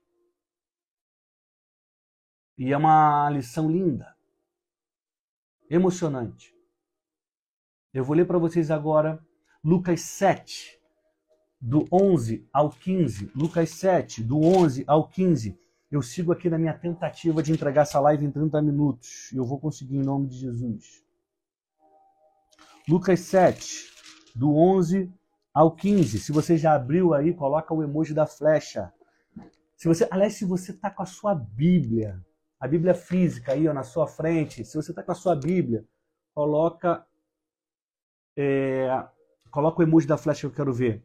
E 2.59 2.72
é 2.72 2.76
uma 2.76 3.30
lição 3.30 3.70
linda, 3.70 4.16
emocionante. 5.68 6.52
Eu 7.94 8.02
vou 8.02 8.16
ler 8.16 8.26
para 8.26 8.38
vocês 8.38 8.68
agora 8.68 9.24
Lucas 9.62 10.00
7, 10.00 10.80
do 11.60 11.86
11 11.92 12.48
ao 12.50 12.70
15. 12.70 13.30
Lucas 13.34 13.70
7, 13.70 14.22
do 14.22 14.40
11 14.40 14.84
ao 14.86 15.06
15. 15.06 15.58
Eu 15.90 16.00
sigo 16.00 16.32
aqui 16.32 16.48
na 16.48 16.56
minha 16.56 16.72
tentativa 16.72 17.42
de 17.42 17.52
entregar 17.52 17.82
essa 17.82 18.00
live 18.00 18.24
em 18.24 18.30
30 18.30 18.62
minutos. 18.62 19.30
E 19.32 19.36
eu 19.36 19.44
vou 19.44 19.60
conseguir 19.60 19.96
em 19.96 20.02
nome 20.02 20.28
de 20.28 20.38
Jesus. 20.38 21.04
Lucas 22.88 23.20
7, 23.20 23.90
do 24.34 24.56
11 24.56 25.12
ao 25.52 25.76
15. 25.76 26.18
Se 26.20 26.32
você 26.32 26.56
já 26.56 26.74
abriu 26.74 27.12
aí, 27.12 27.34
coloca 27.34 27.74
o 27.74 27.82
emoji 27.82 28.14
da 28.14 28.26
flecha. 28.26 28.90
Se 29.76 29.86
você, 29.88 30.08
aliás, 30.10 30.34
se 30.34 30.46
você 30.46 30.72
está 30.72 30.90
com 30.90 31.02
a 31.02 31.06
sua 31.06 31.34
Bíblia, 31.34 32.24
a 32.58 32.66
Bíblia 32.66 32.94
física 32.94 33.52
aí 33.52 33.68
ó, 33.68 33.74
na 33.74 33.82
sua 33.82 34.06
frente, 34.06 34.64
se 34.64 34.74
você 34.74 34.90
está 34.92 35.02
com 35.02 35.12
a 35.12 35.14
sua 35.14 35.36
Bíblia, 35.36 35.84
coloca 36.34 37.06
é, 38.36 38.88
coloca 39.50 39.80
o 39.80 39.82
emoji 39.82 40.06
da 40.06 40.16
flecha 40.16 40.40
que 40.40 40.46
eu 40.46 40.56
quero 40.56 40.72
ver. 40.72 41.04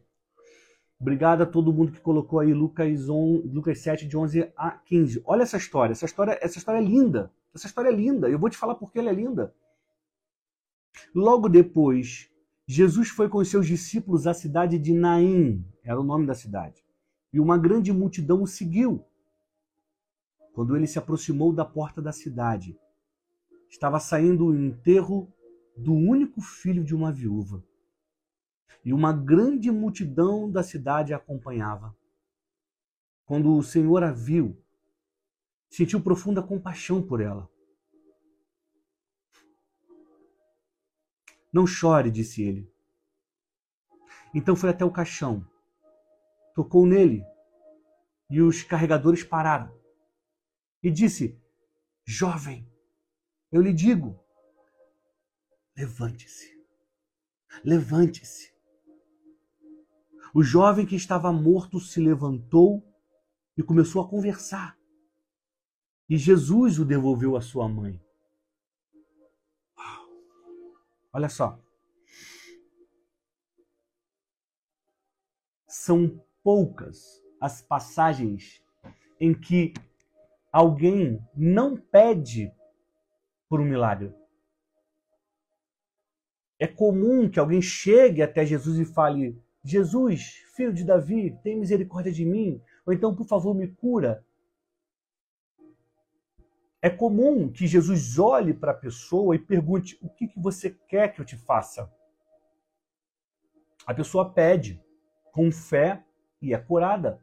Obrigado 0.98 1.42
a 1.42 1.46
todo 1.46 1.72
mundo 1.72 1.92
que 1.92 2.00
colocou 2.00 2.40
aí 2.40 2.54
Lucas, 2.54 3.08
1, 3.08 3.42
Lucas 3.52 3.80
7, 3.80 4.06
de 4.06 4.16
11 4.16 4.50
a 4.56 4.70
15. 4.70 5.22
Olha 5.26 5.42
essa 5.42 5.58
história. 5.58 5.92
Essa 5.92 6.06
história, 6.06 6.38
essa 6.40 6.58
história 6.58 6.78
é 6.78 6.82
linda. 6.82 7.30
Essa 7.54 7.66
história 7.66 7.90
é 7.90 7.92
linda. 7.92 8.30
Eu 8.30 8.38
vou 8.38 8.48
te 8.48 8.56
falar 8.56 8.76
porque 8.76 8.98
ela 8.98 9.10
é 9.10 9.12
linda. 9.12 9.54
Logo 11.14 11.48
depois, 11.48 12.30
Jesus 12.66 13.10
foi 13.10 13.28
com 13.28 13.38
os 13.38 13.50
seus 13.50 13.66
discípulos 13.66 14.26
à 14.26 14.32
cidade 14.32 14.78
de 14.78 14.94
Naim, 14.94 15.62
era 15.84 16.00
o 16.00 16.04
nome 16.04 16.26
da 16.26 16.34
cidade, 16.34 16.82
e 17.30 17.38
uma 17.38 17.58
grande 17.58 17.92
multidão 17.92 18.42
o 18.42 18.46
seguiu. 18.46 19.04
Quando 20.54 20.74
ele 20.74 20.86
se 20.86 20.98
aproximou 20.98 21.52
da 21.52 21.66
porta 21.66 22.00
da 22.00 22.12
cidade, 22.12 22.74
estava 23.68 24.00
saindo 24.00 24.46
o 24.46 24.56
enterro 24.56 25.30
do 25.76 25.92
único 25.92 26.40
filho 26.40 26.82
de 26.82 26.94
uma 26.94 27.12
viúva 27.12 27.62
e 28.84 28.92
uma 28.92 29.12
grande 29.12 29.70
multidão 29.70 30.50
da 30.50 30.62
cidade 30.62 31.12
a 31.12 31.16
acompanhava. 31.16 31.96
Quando 33.24 33.56
o 33.56 33.62
Senhor 33.62 34.02
a 34.04 34.12
viu, 34.12 34.56
sentiu 35.68 36.00
profunda 36.00 36.42
compaixão 36.42 37.02
por 37.02 37.20
ela. 37.20 37.50
Não 41.52 41.66
chore, 41.66 42.10
disse 42.10 42.42
ele. 42.42 42.72
Então 44.34 44.54
foi 44.54 44.70
até 44.70 44.84
o 44.84 44.92
caixão, 44.92 45.44
tocou 46.54 46.86
nele 46.86 47.24
e 48.30 48.40
os 48.40 48.62
carregadores 48.62 49.24
pararam. 49.24 49.74
E 50.82 50.90
disse: 50.90 51.40
Jovem, 52.04 52.70
eu 53.50 53.62
lhe 53.62 53.72
digo, 53.72 54.22
levante-se, 55.76 56.64
levante-se. 57.64 58.55
O 60.38 60.42
jovem 60.42 60.84
que 60.84 60.94
estava 60.94 61.32
morto 61.32 61.80
se 61.80 61.98
levantou 61.98 62.86
e 63.56 63.62
começou 63.62 64.02
a 64.02 64.06
conversar. 64.06 64.78
E 66.10 66.18
Jesus 66.18 66.78
o 66.78 66.84
devolveu 66.84 67.36
à 67.36 67.40
sua 67.40 67.66
mãe. 67.66 67.98
Olha 71.10 71.30
só. 71.30 71.58
São 75.66 76.22
poucas 76.42 77.24
as 77.40 77.62
passagens 77.62 78.62
em 79.18 79.32
que 79.32 79.72
alguém 80.52 81.18
não 81.34 81.78
pede 81.78 82.52
por 83.48 83.58
um 83.58 83.64
milagre. 83.64 84.14
É 86.58 86.66
comum 86.66 87.26
que 87.26 87.40
alguém 87.40 87.62
chegue 87.62 88.20
até 88.20 88.44
Jesus 88.44 88.78
e 88.78 88.84
fale: 88.84 89.42
Jesus, 89.66 90.44
filho 90.54 90.72
de 90.72 90.84
Davi, 90.84 91.36
tem 91.42 91.58
misericórdia 91.58 92.12
de 92.12 92.24
mim. 92.24 92.62
Ou 92.86 92.92
então, 92.92 93.12
por 93.12 93.26
favor, 93.26 93.52
me 93.52 93.66
cura. 93.66 94.24
É 96.80 96.88
comum 96.88 97.50
que 97.50 97.66
Jesus 97.66 98.16
olhe 98.16 98.54
para 98.54 98.70
a 98.70 98.76
pessoa 98.76 99.34
e 99.34 99.40
pergunte: 99.40 99.98
O 100.00 100.08
que, 100.08 100.28
que 100.28 100.38
você 100.38 100.70
quer 100.70 101.12
que 101.12 101.20
eu 101.20 101.24
te 101.24 101.36
faça? 101.36 101.92
A 103.84 103.92
pessoa 103.92 104.32
pede 104.32 104.80
com 105.32 105.50
fé 105.50 106.04
e 106.40 106.54
é 106.54 106.58
curada. 106.58 107.20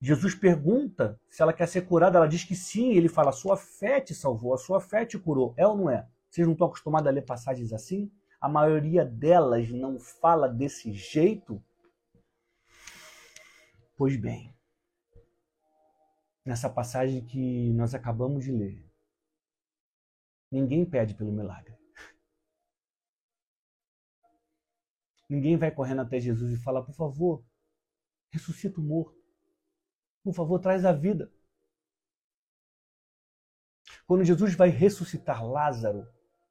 Jesus 0.00 0.34
pergunta 0.34 1.20
se 1.28 1.40
ela 1.40 1.52
quer 1.52 1.68
ser 1.68 1.82
curada, 1.82 2.18
ela 2.18 2.26
diz 2.26 2.42
que 2.42 2.56
sim. 2.56 2.94
Ele 2.94 3.08
fala: 3.08 3.30
Sua 3.30 3.56
fé 3.56 4.00
te 4.00 4.12
salvou, 4.12 4.54
a 4.54 4.58
sua 4.58 4.80
fé 4.80 5.06
te 5.06 5.16
curou. 5.16 5.54
É 5.56 5.64
ou 5.64 5.76
não 5.76 5.88
é? 5.88 6.08
Vocês 6.28 6.44
não 6.44 6.54
estão 6.54 6.66
acostumados 6.66 7.06
a 7.06 7.12
ler 7.12 7.22
passagens 7.22 7.72
assim? 7.72 8.10
A 8.40 8.48
maioria 8.48 9.04
delas 9.04 9.70
não 9.70 10.00
fala 10.00 10.48
desse 10.48 10.92
jeito? 10.92 11.62
Pois 13.96 14.16
bem, 14.16 14.56
nessa 16.44 16.70
passagem 16.70 17.24
que 17.26 17.70
nós 17.74 17.94
acabamos 17.94 18.44
de 18.44 18.52
ler, 18.52 18.82
ninguém 20.50 20.88
pede 20.88 21.14
pelo 21.14 21.30
milagre. 21.30 21.78
Ninguém 25.28 25.56
vai 25.56 25.70
correndo 25.70 26.00
até 26.00 26.18
Jesus 26.18 26.50
e 26.50 26.62
fala: 26.62 26.84
por 26.84 26.94
favor, 26.94 27.44
ressuscita 28.30 28.80
o 28.80 28.82
morto. 28.82 29.20
Por 30.24 30.34
favor, 30.34 30.58
traz 30.58 30.84
a 30.84 30.92
vida. 30.92 31.32
Quando 34.06 34.24
Jesus 34.24 34.54
vai 34.54 34.70
ressuscitar 34.70 35.46
Lázaro, 35.46 36.08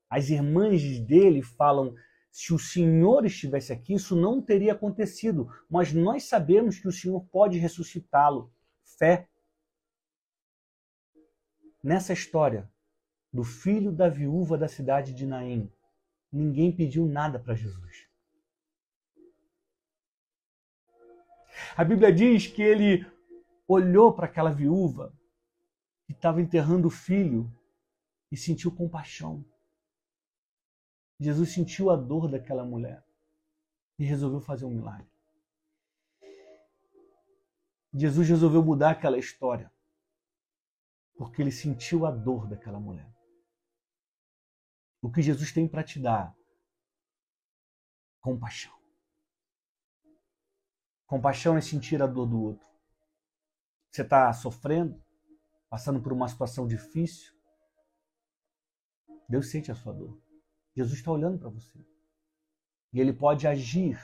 as 0.09 0.29
irmãs 0.29 0.99
dele 0.99 1.41
falam: 1.41 1.95
se 2.31 2.53
o 2.53 2.59
Senhor 2.59 3.25
estivesse 3.25 3.71
aqui, 3.73 3.93
isso 3.93 4.15
não 4.15 4.41
teria 4.41 4.73
acontecido, 4.73 5.49
mas 5.69 5.93
nós 5.93 6.23
sabemos 6.23 6.79
que 6.79 6.87
o 6.87 6.91
Senhor 6.91 7.21
pode 7.25 7.57
ressuscitá-lo. 7.57 8.51
Fé. 8.97 9.27
Nessa 11.83 12.11
história 12.11 12.69
do 13.31 13.43
filho 13.43 13.91
da 13.91 14.09
viúva 14.09 14.57
da 14.57 14.67
cidade 14.67 15.13
de 15.13 15.25
Naim, 15.25 15.71
ninguém 16.31 16.75
pediu 16.75 17.05
nada 17.05 17.39
para 17.39 17.55
Jesus. 17.55 18.07
A 21.75 21.83
Bíblia 21.83 22.11
diz 22.11 22.47
que 22.47 22.61
ele 22.61 23.05
olhou 23.67 24.13
para 24.13 24.25
aquela 24.25 24.51
viúva 24.51 25.13
que 26.05 26.13
estava 26.13 26.41
enterrando 26.41 26.87
o 26.87 26.91
filho 26.91 27.51
e 28.31 28.37
sentiu 28.37 28.71
compaixão. 28.71 29.45
Jesus 31.19 31.53
sentiu 31.53 31.89
a 31.89 31.95
dor 31.95 32.29
daquela 32.29 32.63
mulher 32.63 33.03
e 33.97 34.05
resolveu 34.05 34.39
fazer 34.39 34.65
um 34.65 34.73
milagre. 34.73 35.09
Jesus 37.93 38.29
resolveu 38.29 38.63
mudar 38.63 38.91
aquela 38.91 39.17
história 39.17 39.71
porque 41.19 41.41
ele 41.41 41.51
sentiu 41.51 42.05
a 42.05 42.11
dor 42.11 42.47
daquela 42.47 42.79
mulher. 42.79 43.13
O 45.01 45.11
que 45.11 45.21
Jesus 45.21 45.51
tem 45.51 45.67
para 45.67 45.83
te 45.83 45.99
dar? 45.99 46.33
Compaixão. 48.21 48.73
Compaixão 51.05 51.57
é 51.57 51.61
sentir 51.61 52.01
a 52.01 52.07
dor 52.07 52.25
do 52.25 52.41
outro. 52.41 52.65
Você 53.91 54.01
está 54.01 54.31
sofrendo, 54.31 55.03
passando 55.69 56.01
por 56.01 56.13
uma 56.13 56.29
situação 56.29 56.65
difícil. 56.65 57.33
Deus 59.27 59.49
sente 59.49 59.71
a 59.71 59.75
sua 59.75 59.91
dor. 59.91 60.28
Jesus 60.79 60.99
está 60.99 61.11
olhando 61.11 61.37
para 61.37 61.49
você. 61.49 61.77
E 62.93 63.01
ele 63.01 63.11
pode 63.11 63.45
agir 63.45 63.99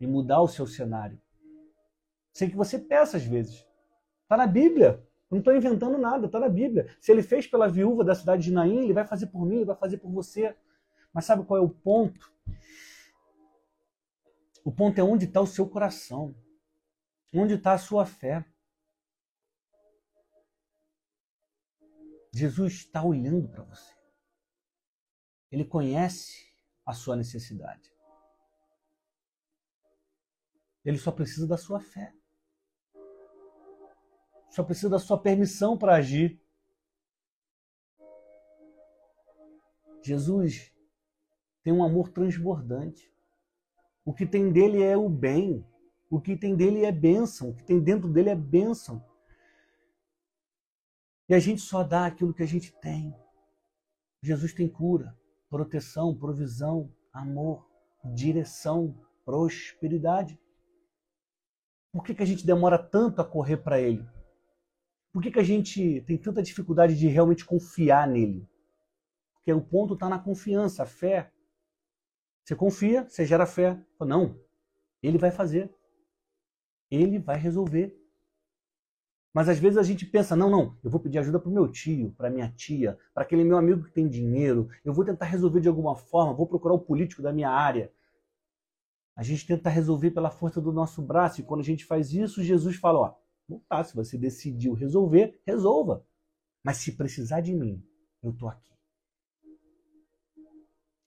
e 0.00 0.06
mudar 0.08 0.40
o 0.40 0.48
seu 0.48 0.66
cenário. 0.66 1.20
Sem 2.32 2.50
que 2.50 2.56
você 2.56 2.80
peça 2.80 3.16
às 3.16 3.22
vezes. 3.22 3.64
Está 4.22 4.36
na 4.36 4.46
Bíblia. 4.48 5.06
Não 5.30 5.38
estou 5.38 5.54
inventando 5.54 5.96
nada, 5.98 6.26
está 6.26 6.40
na 6.40 6.48
Bíblia. 6.48 6.92
Se 7.00 7.12
ele 7.12 7.22
fez 7.22 7.46
pela 7.46 7.68
viúva 7.68 8.02
da 8.02 8.12
cidade 8.12 8.42
de 8.42 8.52
Naim, 8.52 8.82
ele 8.82 8.92
vai 8.92 9.06
fazer 9.06 9.28
por 9.28 9.46
mim, 9.46 9.56
ele 9.56 9.64
vai 9.64 9.76
fazer 9.76 9.98
por 9.98 10.10
você. 10.10 10.56
Mas 11.12 11.26
sabe 11.26 11.44
qual 11.44 11.58
é 11.58 11.62
o 11.62 11.70
ponto? 11.70 12.32
O 14.64 14.72
ponto 14.72 14.98
é 14.98 15.04
onde 15.04 15.26
está 15.26 15.40
o 15.40 15.46
seu 15.46 15.68
coração. 15.68 16.34
Onde 17.32 17.54
está 17.54 17.72
a 17.72 17.78
sua 17.78 18.04
fé. 18.04 18.44
Jesus 22.32 22.72
está 22.72 23.04
olhando 23.04 23.48
para 23.48 23.62
você. 23.62 24.03
Ele 25.54 25.64
conhece 25.64 26.52
a 26.84 26.92
sua 26.92 27.14
necessidade. 27.14 27.94
Ele 30.84 30.98
só 30.98 31.12
precisa 31.12 31.46
da 31.46 31.56
sua 31.56 31.78
fé. 31.78 32.12
Só 34.50 34.64
precisa 34.64 34.88
da 34.90 34.98
sua 34.98 35.16
permissão 35.16 35.78
para 35.78 35.94
agir. 35.94 36.42
Jesus 40.02 40.74
tem 41.62 41.72
um 41.72 41.84
amor 41.84 42.08
transbordante. 42.08 43.14
O 44.04 44.12
que 44.12 44.26
tem 44.26 44.52
dele 44.52 44.82
é 44.82 44.96
o 44.96 45.08
bem. 45.08 45.64
O 46.10 46.20
que 46.20 46.36
tem 46.36 46.56
dele 46.56 46.84
é 46.84 46.90
bênção. 46.90 47.50
O 47.50 47.54
que 47.54 47.62
tem 47.62 47.80
dentro 47.80 48.12
dele 48.12 48.30
é 48.30 48.34
bênção. 48.34 49.08
E 51.28 51.34
a 51.34 51.38
gente 51.38 51.60
só 51.60 51.84
dá 51.84 52.06
aquilo 52.06 52.34
que 52.34 52.42
a 52.42 52.46
gente 52.46 52.72
tem. 52.80 53.14
Jesus 54.20 54.52
tem 54.52 54.68
cura, 54.68 55.16
proteção, 55.54 56.12
provisão, 56.12 56.92
amor, 57.12 57.64
direção, 58.04 58.92
prosperidade. 59.24 60.36
Por 61.92 62.02
que, 62.02 62.12
que 62.12 62.24
a 62.24 62.26
gente 62.26 62.44
demora 62.44 62.76
tanto 62.76 63.22
a 63.22 63.24
correr 63.24 63.58
para 63.58 63.80
Ele? 63.80 64.04
Por 65.12 65.22
que, 65.22 65.30
que 65.30 65.38
a 65.38 65.44
gente 65.44 66.00
tem 66.08 66.18
tanta 66.18 66.42
dificuldade 66.42 66.98
de 66.98 67.06
realmente 67.06 67.44
confiar 67.44 68.08
nele? 68.08 68.44
Porque 69.34 69.52
o 69.52 69.60
ponto 69.60 69.94
está 69.94 70.08
na 70.08 70.18
confiança, 70.18 70.82
a 70.82 70.86
fé. 70.86 71.30
Você 72.44 72.56
confia, 72.56 73.08
você 73.08 73.24
gera 73.24 73.46
fé. 73.46 73.80
Não, 74.00 74.36
ele 75.00 75.18
vai 75.18 75.30
fazer. 75.30 75.72
Ele 76.90 77.20
vai 77.20 77.36
resolver. 77.36 77.96
Mas 79.34 79.48
às 79.48 79.58
vezes 79.58 79.76
a 79.76 79.82
gente 79.82 80.06
pensa, 80.06 80.36
não, 80.36 80.48
não, 80.48 80.78
eu 80.84 80.88
vou 80.88 81.00
pedir 81.00 81.18
ajuda 81.18 81.40
para 81.40 81.50
o 81.50 81.52
meu 81.52 81.66
tio, 81.66 82.12
para 82.12 82.30
minha 82.30 82.48
tia, 82.52 82.96
para 83.12 83.24
aquele 83.24 83.42
meu 83.42 83.58
amigo 83.58 83.82
que 83.82 83.90
tem 83.90 84.08
dinheiro, 84.08 84.68
eu 84.84 84.94
vou 84.94 85.04
tentar 85.04 85.26
resolver 85.26 85.60
de 85.60 85.66
alguma 85.66 85.96
forma, 85.96 86.32
vou 86.32 86.46
procurar 86.46 86.74
o 86.74 86.78
político 86.78 87.20
da 87.20 87.32
minha 87.32 87.50
área. 87.50 87.92
A 89.16 89.24
gente 89.24 89.44
tenta 89.44 89.68
resolver 89.68 90.12
pela 90.12 90.30
força 90.30 90.60
do 90.60 90.72
nosso 90.72 91.02
braço, 91.02 91.40
e 91.40 91.44
quando 91.44 91.62
a 91.62 91.64
gente 91.64 91.84
faz 91.84 92.12
isso, 92.12 92.44
Jesus 92.44 92.76
fala: 92.76 92.98
ó, 93.00 93.14
não 93.48 93.58
tá, 93.68 93.82
se 93.82 93.94
você 93.96 94.16
decidiu 94.16 94.72
resolver, 94.72 95.40
resolva. 95.44 96.06
Mas 96.62 96.76
se 96.76 96.92
precisar 96.92 97.40
de 97.40 97.52
mim, 97.52 97.84
eu 98.22 98.32
tô 98.32 98.48
aqui. 98.48 98.72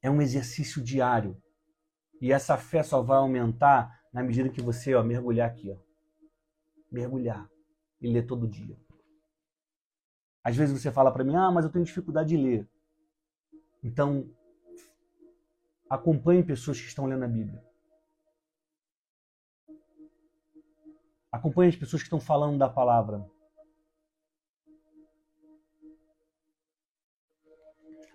É 0.02 0.12
um 0.12 0.22
exercício 0.22 0.84
diário. 0.84 1.42
E 2.22 2.34
essa 2.34 2.58
fé 2.58 2.84
só 2.84 3.02
vai 3.02 3.18
aumentar 3.18 4.02
na 4.12 4.22
medida 4.22 4.50
que 4.50 4.62
você 4.62 4.94
ó, 4.94 5.04
mergulhar 5.04 5.50
aqui. 5.50 5.72
Ó. 5.72 5.78
Mergulhar 6.92 7.50
e 8.02 8.08
ler 8.08 8.26
todo 8.26 8.48
dia. 8.48 8.78
Às 10.44 10.56
vezes 10.56 10.82
você 10.82 10.92
fala 10.92 11.12
para 11.12 11.24
mim, 11.24 11.36
ah, 11.36 11.52
mas 11.52 11.66
eu 11.66 11.72
tenho 11.72 11.84
dificuldade 11.84 12.30
de 12.30 12.38
ler. 12.38 12.70
Então, 13.84 14.30
acompanhe 15.90 16.44
pessoas 16.44 16.80
que 16.80 16.88
estão 16.88 17.06
lendo 17.06 17.26
a 17.26 17.28
Bíblia. 17.28 17.64
Acompanhe 21.32 21.70
as 21.70 21.76
pessoas 21.76 22.02
que 22.02 22.08
estão 22.08 22.20
falando 22.20 22.58
da 22.58 22.70
palavra. 22.70 23.30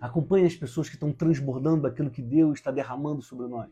Acompanhe 0.00 0.46
as 0.46 0.56
pessoas 0.56 0.88
que 0.88 0.96
estão 0.96 1.12
transbordando 1.12 1.86
aquilo 1.86 2.10
que 2.10 2.22
Deus 2.22 2.58
está 2.58 2.70
derramando 2.70 3.22
sobre 3.22 3.46
nós. 3.46 3.70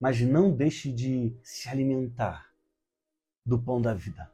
Mas 0.00 0.20
não 0.20 0.54
deixe 0.54 0.90
de 0.90 1.36
se 1.42 1.68
alimentar 1.68 2.50
do 3.44 3.60
pão 3.60 3.82
da 3.82 3.92
vida. 3.92 4.32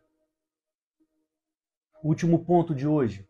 Último 2.03 2.45
ponto 2.45 2.75
de 2.75 2.87
hoje 2.87 3.29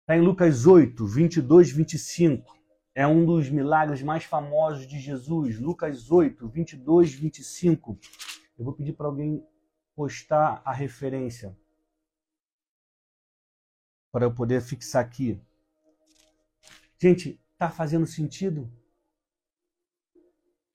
está 0.00 0.16
em 0.16 0.20
Lucas 0.20 0.66
8, 0.66 1.06
22, 1.06 1.70
25. 1.70 2.54
É 2.94 3.06
um 3.06 3.24
dos 3.24 3.48
milagres 3.48 4.02
mais 4.02 4.24
famosos 4.24 4.86
de 4.86 5.00
Jesus. 5.00 5.58
Lucas 5.58 6.10
8, 6.10 6.46
22, 6.46 7.14
25. 7.14 7.98
Eu 8.58 8.64
vou 8.64 8.74
pedir 8.74 8.92
para 8.92 9.06
alguém 9.06 9.42
postar 9.96 10.60
a 10.64 10.72
referência 10.72 11.56
para 14.12 14.26
eu 14.26 14.34
poder 14.34 14.60
fixar 14.60 15.02
aqui. 15.02 15.40
Gente, 16.98 17.40
tá 17.56 17.70
fazendo 17.70 18.06
sentido? 18.06 18.70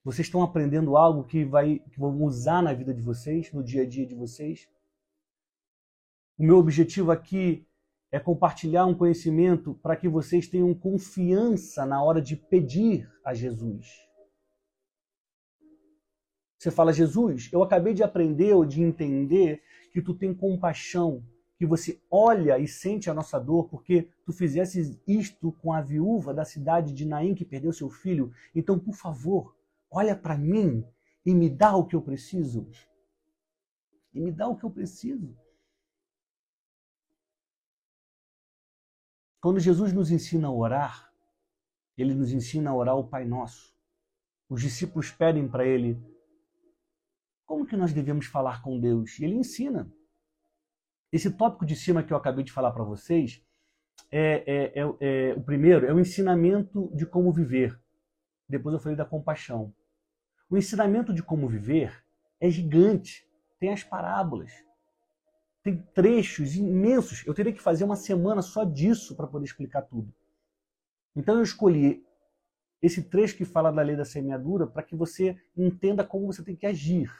Vocês 0.04 0.28
estão 0.28 0.42
aprendendo 0.42 0.98
algo 0.98 1.24
que 1.24 1.46
vai 1.46 1.78
que 1.78 2.00
vão 2.00 2.24
usar 2.24 2.64
na 2.64 2.74
vida 2.74 2.94
de 2.94 3.02
vocês, 3.02 3.54
no 3.54 3.64
dia 3.64 3.84
a 3.84 3.88
dia 3.88 4.06
de 4.06 4.16
vocês? 4.16 4.68
O 6.40 6.44
meu 6.44 6.58
objetivo 6.58 7.12
aqui 7.12 7.68
é 8.10 8.18
compartilhar 8.18 8.86
um 8.86 8.96
conhecimento 8.96 9.74
para 9.84 9.98
que 9.98 10.08
vocês 10.08 10.48
tenham 10.48 10.74
confiança 10.74 11.86
na 11.86 12.02
hora 12.02 12.22
de 12.22 12.38
pedir 12.38 13.12
a 13.26 13.34
Jesus. 13.34 13.88
Você 16.58 16.72
fala, 16.72 16.94
Jesus, 16.94 17.50
eu 17.52 17.62
acabei 17.62 17.94
de 17.94 18.04
aprender 18.04 18.54
ou 18.54 18.64
de 18.64 18.82
entender 18.82 19.62
que 19.92 20.02
tu 20.02 20.14
tem 20.14 20.34
compaixão, 20.34 21.22
que 21.58 21.66
você 21.66 22.02
olha 22.10 22.58
e 22.58 22.70
sente 22.70 23.10
a 23.10 23.14
nossa 23.14 23.38
dor, 23.38 23.68
porque 23.68 24.10
tu 24.26 24.32
fizesse 24.32 24.98
isto 25.06 25.52
com 25.52 25.74
a 25.74 25.82
viúva 25.82 26.34
da 26.34 26.46
cidade 26.46 26.94
de 26.94 27.06
Naim 27.06 27.36
que 27.36 27.44
perdeu 27.44 27.74
seu 27.74 27.90
filho. 27.90 28.32
Então, 28.56 28.80
por 28.80 28.96
favor, 28.96 29.58
olha 29.92 30.16
para 30.16 30.38
mim 30.38 30.86
e 31.26 31.36
me 31.36 31.50
dá 31.50 31.76
o 31.76 31.86
que 31.86 31.98
eu 31.98 32.02
preciso. 32.02 32.66
E 34.14 34.22
me 34.22 34.32
dá 34.32 34.48
o 34.48 34.56
que 34.56 34.64
eu 34.64 34.72
preciso. 34.72 35.36
Quando 39.42 39.60
Jesus 39.60 39.94
nos 39.94 40.12
ensina 40.12 40.48
a 40.48 40.52
orar, 40.52 41.10
ele 41.98 42.14
nos 42.14 42.32
ensina 42.32 42.70
a 42.70 42.76
orar 42.76 42.98
o 42.98 43.08
Pai 43.08 43.26
Nosso. 43.26 43.74
Os 44.50 44.62
discípulos 44.62 45.12
pedem 45.12 45.48
para 45.48 45.66
ele: 45.66 46.02
como 47.46 47.66
que 47.66 47.78
nós 47.78 47.94
devemos 47.94 48.26
falar 48.26 48.62
com 48.62 48.80
Deus? 48.80 49.18
E 49.18 49.26
ele 49.26 49.36
ensina. 49.36 49.92
Esse 51.12 51.32
tópico 51.32 51.66
de 51.66 51.76
cima 51.76 52.04
que 52.04 52.14
eu 52.14 52.18
acabei 52.18 52.44
de 52.44 52.52
falar 52.52 52.72
para 52.72 52.84
vocês, 52.84 53.44
é, 54.12 54.44
é, 54.46 54.82
é, 54.82 54.84
é, 55.00 55.34
o 55.34 55.42
primeiro 55.42 55.86
é 55.86 55.94
o 55.94 56.00
ensinamento 56.00 56.92
de 56.94 57.06
como 57.06 57.32
viver. 57.32 57.80
Depois 58.48 58.74
eu 58.74 58.80
falei 58.80 58.98
da 58.98 59.06
compaixão. 59.06 59.74
O 60.50 60.58
ensinamento 60.58 61.14
de 61.14 61.24
como 61.24 61.48
viver 61.48 62.04
é 62.40 62.50
gigante. 62.50 63.28
Tem 63.60 63.72
as 63.72 63.84
parábolas. 63.84 64.52
Tem 65.64 65.78
trechos 65.94 66.56
imensos. 66.56 67.26
Eu 67.26 67.34
teria 67.34 67.54
que 67.54 67.62
fazer 67.62 67.84
uma 67.84 67.96
semana 67.96 68.42
só 68.42 68.64
disso 68.64 69.16
para 69.16 69.28
poder 69.28 69.46
explicar 69.46 69.82
tudo. 69.84 70.14
Então 71.16 71.36
eu 71.36 71.44
escolhi 71.44 72.06
esse 72.82 73.04
trecho 73.04 73.36
que 73.36 73.46
fala 73.46 73.72
da 73.72 73.82
lei 73.82 73.96
da 73.96 74.06
semeadura 74.06 74.66
para 74.66 74.84
que 74.84 74.96
você 74.96 75.38
entenda 75.56 76.04
como 76.04 76.28
você 76.28 76.44
tem 76.44 76.56
que 76.56 76.66
agir. 76.66 77.12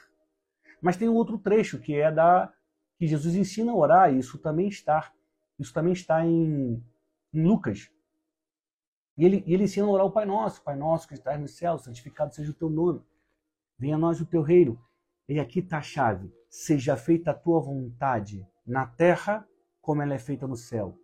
Mas 0.80 0.96
tem 0.96 1.08
um 1.08 1.14
outro 1.14 1.38
trecho 1.38 1.78
que 1.78 1.94
é 1.94 2.10
da 2.10 2.52
que 2.96 3.06
Jesus 3.06 3.34
ensina 3.34 3.72
a 3.72 3.74
orar, 3.74 4.12
e 4.12 4.18
isso 4.18 4.36
também 4.38 4.68
está, 4.68 5.10
isso 5.58 5.72
também 5.72 5.94
está 5.94 6.22
em, 6.24 6.84
em 7.32 7.42
Lucas. 7.42 7.90
E 9.16 9.24
ele, 9.24 9.42
ele 9.46 9.64
ensina 9.64 9.86
a 9.86 9.90
orar 9.90 10.04
o 10.04 10.10
Pai 10.10 10.26
Nosso, 10.26 10.62
Pai 10.62 10.76
Nosso 10.76 11.08
que 11.08 11.14
estás 11.14 11.40
no 11.40 11.48
céu, 11.48 11.78
santificado 11.78 12.34
seja 12.34 12.50
o 12.50 12.54
teu 12.54 12.68
nome. 12.68 13.02
Venha 13.78 13.96
a 13.96 13.98
nós 13.98 14.20
o 14.20 14.26
teu 14.26 14.42
reino. 14.42 14.78
E 15.30 15.38
aqui 15.38 15.60
está 15.60 15.78
a 15.78 15.82
chave. 15.82 16.28
Seja 16.48 16.96
feita 16.96 17.30
a 17.30 17.34
tua 17.34 17.60
vontade 17.60 18.44
na 18.66 18.84
terra 18.84 19.46
como 19.80 20.02
ela 20.02 20.12
é 20.12 20.18
feita 20.18 20.44
no 20.44 20.56
céu. 20.56 20.98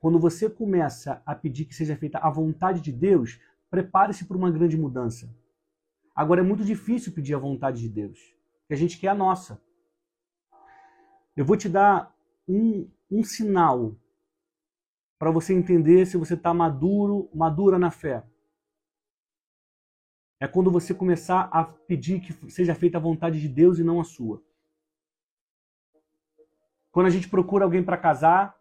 Quando 0.00 0.18
você 0.18 0.48
começa 0.48 1.22
a 1.26 1.34
pedir 1.34 1.66
que 1.66 1.74
seja 1.74 1.94
feita 1.94 2.16
a 2.18 2.30
vontade 2.30 2.80
de 2.80 2.90
Deus, 2.90 3.38
prepare-se 3.70 4.24
para 4.24 4.36
uma 4.38 4.50
grande 4.50 4.78
mudança. 4.78 5.30
Agora 6.14 6.40
é 6.40 6.42
muito 6.42 6.64
difícil 6.64 7.12
pedir 7.12 7.34
a 7.34 7.38
vontade 7.38 7.78
de 7.82 7.90
Deus 7.90 8.34
que 8.66 8.72
a 8.72 8.76
gente 8.76 8.98
quer 8.98 9.08
a 9.08 9.14
nossa. 9.14 9.60
Eu 11.36 11.44
vou 11.44 11.56
te 11.56 11.68
dar 11.68 12.16
um, 12.48 12.88
um 13.10 13.22
sinal 13.22 13.94
para 15.18 15.30
você 15.30 15.52
entender 15.52 16.06
se 16.06 16.16
você 16.16 16.32
está 16.32 16.54
maduro, 16.54 17.28
madura 17.34 17.78
na 17.78 17.90
fé. 17.90 18.24
É 20.38 20.46
quando 20.46 20.70
você 20.70 20.94
começar 20.94 21.48
a 21.52 21.64
pedir 21.64 22.20
que 22.20 22.50
seja 22.50 22.74
feita 22.74 22.98
a 22.98 23.00
vontade 23.00 23.40
de 23.40 23.48
Deus 23.48 23.78
e 23.78 23.84
não 23.84 24.00
a 24.00 24.04
sua. 24.04 24.42
Quando 26.90 27.06
a 27.06 27.10
gente 27.10 27.28
procura 27.28 27.64
alguém 27.64 27.82
para 27.82 27.96
casar, 27.96 28.58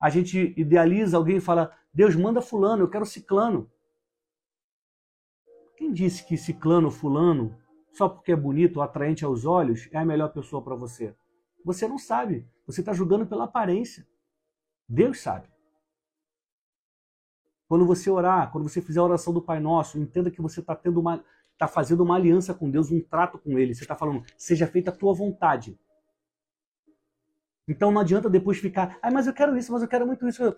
a 0.00 0.10
gente 0.10 0.54
idealiza 0.56 1.16
alguém 1.16 1.36
e 1.36 1.40
fala: 1.40 1.76
Deus, 1.92 2.14
manda 2.14 2.42
Fulano, 2.42 2.82
eu 2.82 2.90
quero 2.90 3.06
Ciclano. 3.06 3.70
Quem 5.76 5.92
disse 5.92 6.24
que 6.26 6.36
Ciclano, 6.36 6.90
Fulano 6.90 7.56
só 7.96 8.10
porque 8.10 8.32
é 8.32 8.36
bonito 8.36 8.76
ou 8.76 8.82
atraente 8.82 9.24
aos 9.24 9.46
olhos, 9.46 9.88
é 9.90 9.96
a 9.96 10.04
melhor 10.04 10.28
pessoa 10.28 10.62
para 10.62 10.74
você. 10.74 11.16
Você 11.64 11.88
não 11.88 11.98
sabe. 11.98 12.46
Você 12.66 12.80
está 12.80 12.92
julgando 12.92 13.26
pela 13.26 13.44
aparência. 13.44 14.06
Deus 14.86 15.20
sabe. 15.20 15.48
Quando 17.68 17.84
você 17.84 18.08
orar, 18.08 18.50
quando 18.52 18.68
você 18.68 18.80
fizer 18.80 19.00
a 19.00 19.04
oração 19.04 19.32
do 19.32 19.42
Pai 19.42 19.58
Nosso, 19.60 19.98
entenda 19.98 20.30
que 20.30 20.40
você 20.40 20.60
está 20.60 20.74
tendo 20.74 21.00
uma, 21.00 21.24
está 21.52 21.66
fazendo 21.66 22.02
uma 22.02 22.14
aliança 22.14 22.54
com 22.54 22.70
Deus, 22.70 22.90
um 22.90 23.00
trato 23.00 23.38
com 23.38 23.58
Ele. 23.58 23.74
Você 23.74 23.84
está 23.84 23.96
falando, 23.96 24.24
seja 24.36 24.66
feita 24.66 24.90
a 24.90 24.94
tua 24.94 25.12
vontade. 25.12 25.78
Então 27.68 27.90
não 27.90 28.00
adianta 28.00 28.30
depois 28.30 28.58
ficar, 28.58 28.98
ah, 29.02 29.10
mas 29.10 29.26
eu 29.26 29.32
quero 29.32 29.56
isso, 29.56 29.72
mas 29.72 29.82
eu 29.82 29.88
quero 29.88 30.06
muito 30.06 30.28
isso. 30.28 30.54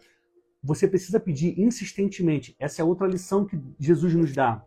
Você 0.62 0.86
precisa 0.86 1.18
pedir 1.18 1.58
insistentemente. 1.58 2.54
Essa 2.58 2.82
é 2.82 2.84
outra 2.84 3.06
lição 3.06 3.46
que 3.46 3.58
Jesus 3.78 4.14
nos 4.14 4.34
dá. 4.34 4.62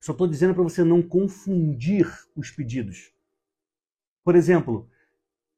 Só 0.00 0.12
estou 0.12 0.28
dizendo 0.28 0.54
para 0.54 0.62
você 0.62 0.84
não 0.84 1.02
confundir 1.02 2.06
os 2.36 2.50
pedidos. 2.50 3.12
Por 4.22 4.36
exemplo, 4.36 4.88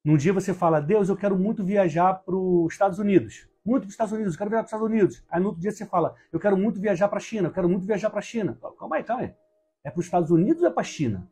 num 0.05 0.17
dia 0.17 0.33
você 0.33 0.55
fala, 0.55 0.81
Deus, 0.81 1.09
eu 1.09 1.17
quero 1.17 1.37
muito 1.37 1.65
viajar 1.65 2.15
para 2.15 2.37
os 2.37 2.73
Estados 2.73 2.99
Unidos. 2.99 3.49
Muito 3.67 3.83
para 3.83 3.89
os 3.89 3.95
Estados 3.95 4.13
Unidos, 4.13 4.35
eu 4.35 4.39
quero 4.39 4.51
viajar 4.51 4.63
para 4.63 4.77
os 4.77 4.83
Estados 4.83 4.87
Unidos. 4.87 5.25
Aí 5.29 5.41
no 5.41 5.47
outro 5.49 5.61
dia 5.61 5.73
você 5.73 5.85
fala, 5.85 6.15
eu 6.33 6.39
quero 6.39 6.57
muito 6.57 6.81
viajar 6.81 7.09
para 7.09 7.17
a 7.17 7.21
China, 7.21 7.49
eu 7.49 7.53
quero 7.53 7.69
muito 7.69 7.85
viajar 7.85 8.09
para 8.11 8.21
a 8.21 8.23
China. 8.23 8.57
Calma 8.79 8.97
aí, 8.97 9.03
calma 9.03 9.25
aí. 9.25 9.35
É 9.83 9.91
para 9.91 9.99
os 9.99 10.07
Estados 10.07 10.31
Unidos 10.31 10.63
ou 10.63 10.69
é 10.69 10.71
para 10.71 10.83
a 10.83 10.85
China? 10.85 11.29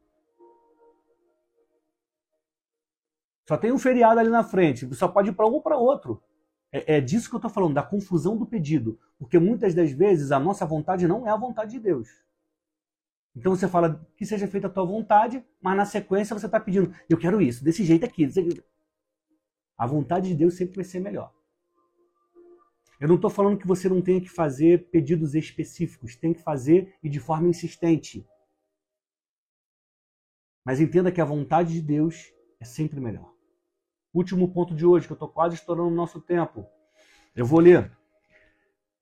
Só 3.49 3.57
tem 3.57 3.71
um 3.71 3.79
feriado 3.79 4.19
ali 4.19 4.31
na 4.31 4.43
frente, 4.43 4.93
só 4.97 5.07
pode 5.07 5.31
ir 5.31 5.33
para 5.33 5.47
um 5.47 5.53
ou 5.53 5.63
para 5.63 5.77
outro. 5.77 6.21
É, 6.73 6.97
é, 6.97 7.01
disso 7.01 7.29
que 7.29 7.37
eu 7.37 7.39
estou 7.39 7.51
falando, 7.51 7.75
da 7.75 7.85
confusão 7.85 8.37
do 8.37 8.45
pedido. 8.45 8.99
Porque 9.17 9.39
muitas 9.39 9.73
das 9.73 9.93
vezes 9.93 10.33
a 10.33 10.41
nossa 10.41 10.67
vontade 10.67 11.07
não 11.07 11.29
é 11.29 11.31
a 11.31 11.37
vontade 11.37 11.71
de 11.71 11.79
Deus. 11.79 12.09
Então 13.37 13.55
você 13.55 13.69
fala 13.69 14.05
que 14.17 14.27
seja 14.27 14.49
feita 14.49 14.67
a 14.67 14.71
tua 14.71 14.85
vontade, 14.85 15.45
mas 15.61 15.77
na 15.77 15.85
sequência 15.85 16.37
você 16.37 16.47
está 16.47 16.59
pedindo, 16.59 16.93
eu 17.09 17.19
quero 17.19 17.41
isso, 17.41 17.63
desse 17.63 17.85
jeito 17.85 18.05
aqui. 18.05 18.27
Desse... 18.27 18.65
A 19.77 19.87
vontade 19.87 20.29
de 20.29 20.35
Deus 20.35 20.55
sempre 20.55 20.77
vai 20.77 20.85
ser 20.85 21.01
melhor. 21.01 21.34
Eu 23.01 23.09
não 23.09 23.17
estou 23.17 23.31
falando 23.31 23.59
que 23.59 23.67
você 23.67 23.89
não 23.89 24.01
tenha 24.01 24.21
que 24.21 24.29
fazer 24.29 24.89
pedidos 24.91 25.35
específicos, 25.35 26.17
tem 26.17 26.33
que 26.33 26.43
fazer 26.43 26.95
e 27.03 27.09
de 27.09 27.19
forma 27.19 27.49
insistente. 27.49 28.27
Mas 30.65 30.81
entenda 30.81 31.13
que 31.13 31.21
a 31.21 31.25
vontade 31.25 31.75
de 31.75 31.83
Deus 31.83 32.33
é 32.61 32.65
sempre 32.65 33.01
melhor. 33.01 33.31
Último 34.13 34.53
ponto 34.53 34.75
de 34.75 34.87
hoje, 34.87 35.07
que 35.07 35.13
eu 35.13 35.17
estou 35.17 35.29
quase 35.29 35.57
estourando 35.57 35.89
o 35.89 35.95
nosso 35.95 36.21
tempo. 36.21 36.67
Eu 37.35 37.45
vou 37.45 37.61
ler 37.61 37.91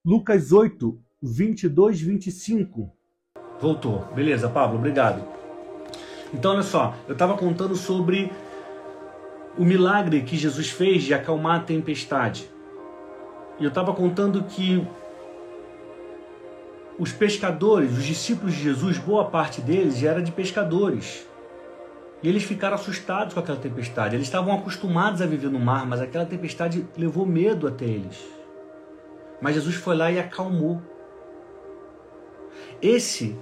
Lucas 0.04 0.52
8, 0.52 0.98
22, 1.22 2.00
25. 2.00 2.90
Voltou. 3.60 4.06
Beleza, 4.14 4.48
Pablo, 4.48 4.78
obrigado. 4.78 5.22
Então, 6.34 6.52
olha 6.52 6.62
só, 6.62 6.96
eu 7.06 7.12
estava 7.12 7.36
contando 7.36 7.76
sobre 7.76 8.32
o 9.56 9.64
milagre 9.64 10.22
que 10.22 10.36
Jesus 10.36 10.70
fez 10.70 11.02
de 11.02 11.12
acalmar 11.12 11.60
a 11.60 11.64
tempestade. 11.64 12.50
E 13.58 13.64
eu 13.64 13.68
estava 13.68 13.92
contando 13.92 14.42
que 14.44 14.86
os 16.98 17.12
pescadores, 17.12 17.92
os 17.96 18.04
discípulos 18.04 18.54
de 18.54 18.62
Jesus, 18.62 18.98
boa 18.98 19.24
parte 19.24 19.60
deles 19.60 20.02
era 20.02 20.22
de 20.22 20.30
pescadores. 20.30 21.26
E 22.22 22.28
eles 22.28 22.44
ficaram 22.44 22.76
assustados 22.76 23.34
com 23.34 23.40
aquela 23.40 23.58
tempestade. 23.58 24.14
Eles 24.14 24.28
estavam 24.28 24.54
acostumados 24.54 25.20
a 25.20 25.26
viver 25.26 25.50
no 25.50 25.58
mar, 25.58 25.84
mas 25.86 26.00
aquela 26.00 26.24
tempestade 26.24 26.86
levou 26.96 27.26
medo 27.26 27.66
até 27.66 27.84
eles. 27.84 28.24
Mas 29.40 29.56
Jesus 29.56 29.74
foi 29.74 29.96
lá 29.96 30.12
e 30.12 30.20
acalmou. 30.20 30.80
Esse. 32.80 33.36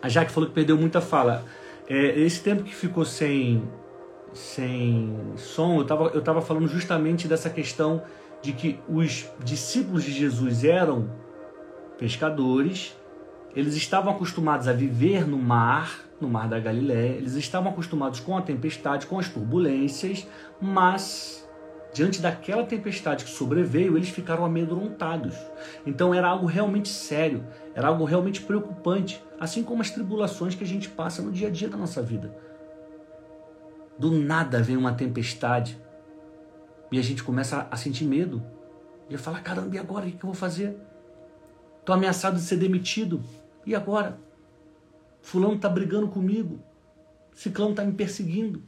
A 0.00 0.08
Jaque 0.08 0.32
falou 0.32 0.48
que 0.48 0.54
perdeu 0.54 0.78
muita 0.78 1.02
fala. 1.02 1.44
É, 1.86 2.18
esse 2.20 2.42
tempo 2.42 2.62
que 2.62 2.74
ficou 2.74 3.04
sem, 3.04 3.62
sem 4.34 5.16
som, 5.36 5.76
eu 5.76 5.82
estava 5.82 6.04
eu 6.08 6.20
tava 6.20 6.42
falando 6.42 6.66
justamente 6.68 7.28
dessa 7.28 7.48
questão 7.48 8.02
de 8.42 8.52
que 8.52 8.78
os 8.88 9.26
discípulos 9.42 10.04
de 10.04 10.12
Jesus 10.12 10.64
eram 10.64 11.08
pescadores, 11.96 12.94
eles 13.56 13.74
estavam 13.74 14.12
acostumados 14.12 14.68
a 14.68 14.72
viver 14.72 15.26
no 15.26 15.38
mar, 15.38 16.04
no 16.20 16.28
Mar 16.28 16.48
da 16.48 16.58
Galiléia. 16.58 17.12
Eles 17.12 17.34
estavam 17.34 17.70
acostumados 17.70 18.20
com 18.20 18.36
a 18.36 18.42
tempestade, 18.42 19.06
com 19.06 19.18
as 19.18 19.28
turbulências, 19.28 20.26
mas 20.60 21.48
diante 21.94 22.20
daquela 22.20 22.64
tempestade 22.64 23.24
que 23.24 23.30
sobreveio, 23.30 23.96
eles 23.96 24.08
ficaram 24.08 24.44
amedrontados. 24.44 25.36
Então 25.86 26.12
era 26.12 26.28
algo 26.28 26.44
realmente 26.44 26.88
sério, 26.88 27.46
era 27.74 27.88
algo 27.88 28.04
realmente 28.04 28.42
preocupante, 28.42 29.22
assim 29.38 29.62
como 29.62 29.80
as 29.80 29.90
tribulações 29.90 30.56
que 30.56 30.64
a 30.64 30.66
gente 30.66 30.88
passa 30.88 31.22
no 31.22 31.30
dia 31.30 31.46
a 31.46 31.50
dia 31.50 31.68
da 31.68 31.76
nossa 31.76 32.02
vida. 32.02 32.34
Do 33.98 34.10
nada 34.10 34.62
vem 34.62 34.76
uma 34.76 34.94
tempestade 34.94 35.80
e 36.90 36.98
a 36.98 37.02
gente 37.02 37.22
começa 37.22 37.66
a 37.70 37.76
sentir 37.76 38.04
medo. 38.04 38.42
E 39.08 39.14
a 39.14 39.18
falar: 39.18 39.42
caramba, 39.42 39.74
e 39.74 39.78
agora? 39.78 40.06
O 40.06 40.10
que 40.10 40.16
eu 40.16 40.26
vou 40.26 40.34
fazer? 40.34 40.76
Estou 41.80 41.94
ameaçado 41.94 42.36
de 42.36 42.42
ser 42.42 42.56
demitido. 42.56 43.22
E 43.66 43.74
agora? 43.74 44.18
Fulano 45.20 45.56
está 45.56 45.68
brigando 45.68 46.08
comigo. 46.08 46.60
Ciclano 47.32 47.72
está 47.72 47.84
me 47.84 47.92
perseguindo. 47.92 48.62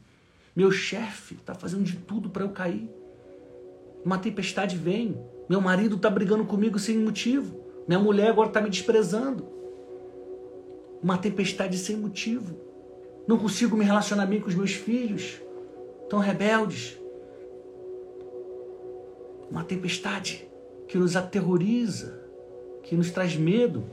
Meu 0.55 0.71
chefe 0.71 1.35
está 1.35 1.55
fazendo 1.55 1.85
de 1.85 1.97
tudo 1.97 2.31
para 2.31 2.43
eu 2.43 2.51
cair. 2.51 2.91
Uma 4.05 4.19
tempestade 4.19 4.77
vem. 4.77 5.21
Meu 5.49 5.61
marido 5.61 5.97
está 5.97 6.11
brigando 6.11 6.45
comigo 6.45 6.79
sem 6.79 6.99
motivo. 6.99 7.61
Minha 7.87 8.01
mulher 8.01 8.31
agora 8.31 8.49
está 8.49 8.61
me 8.61 8.71
desprezando. 8.71 9.47
Uma 11.03 11.19
tempestade 11.19 11.79
sem 11.79 11.97
motivo. 11.97 12.66
Não 13.27 13.39
consigo 13.39 13.77
me 13.77 13.85
relacionar 13.85 14.27
bem 14.27 14.41
com 14.41 14.49
os 14.49 14.55
meus 14.55 14.73
filhos. 14.73 15.41
Estão 16.03 16.19
rebeldes. 16.19 16.99
Uma 19.51 19.65
tempestade 19.65 20.49
que 20.87 20.97
nos 20.97 21.17
aterroriza, 21.17 22.23
que 22.83 22.95
nos 22.95 23.11
traz 23.11 23.37
medo. 23.37 23.85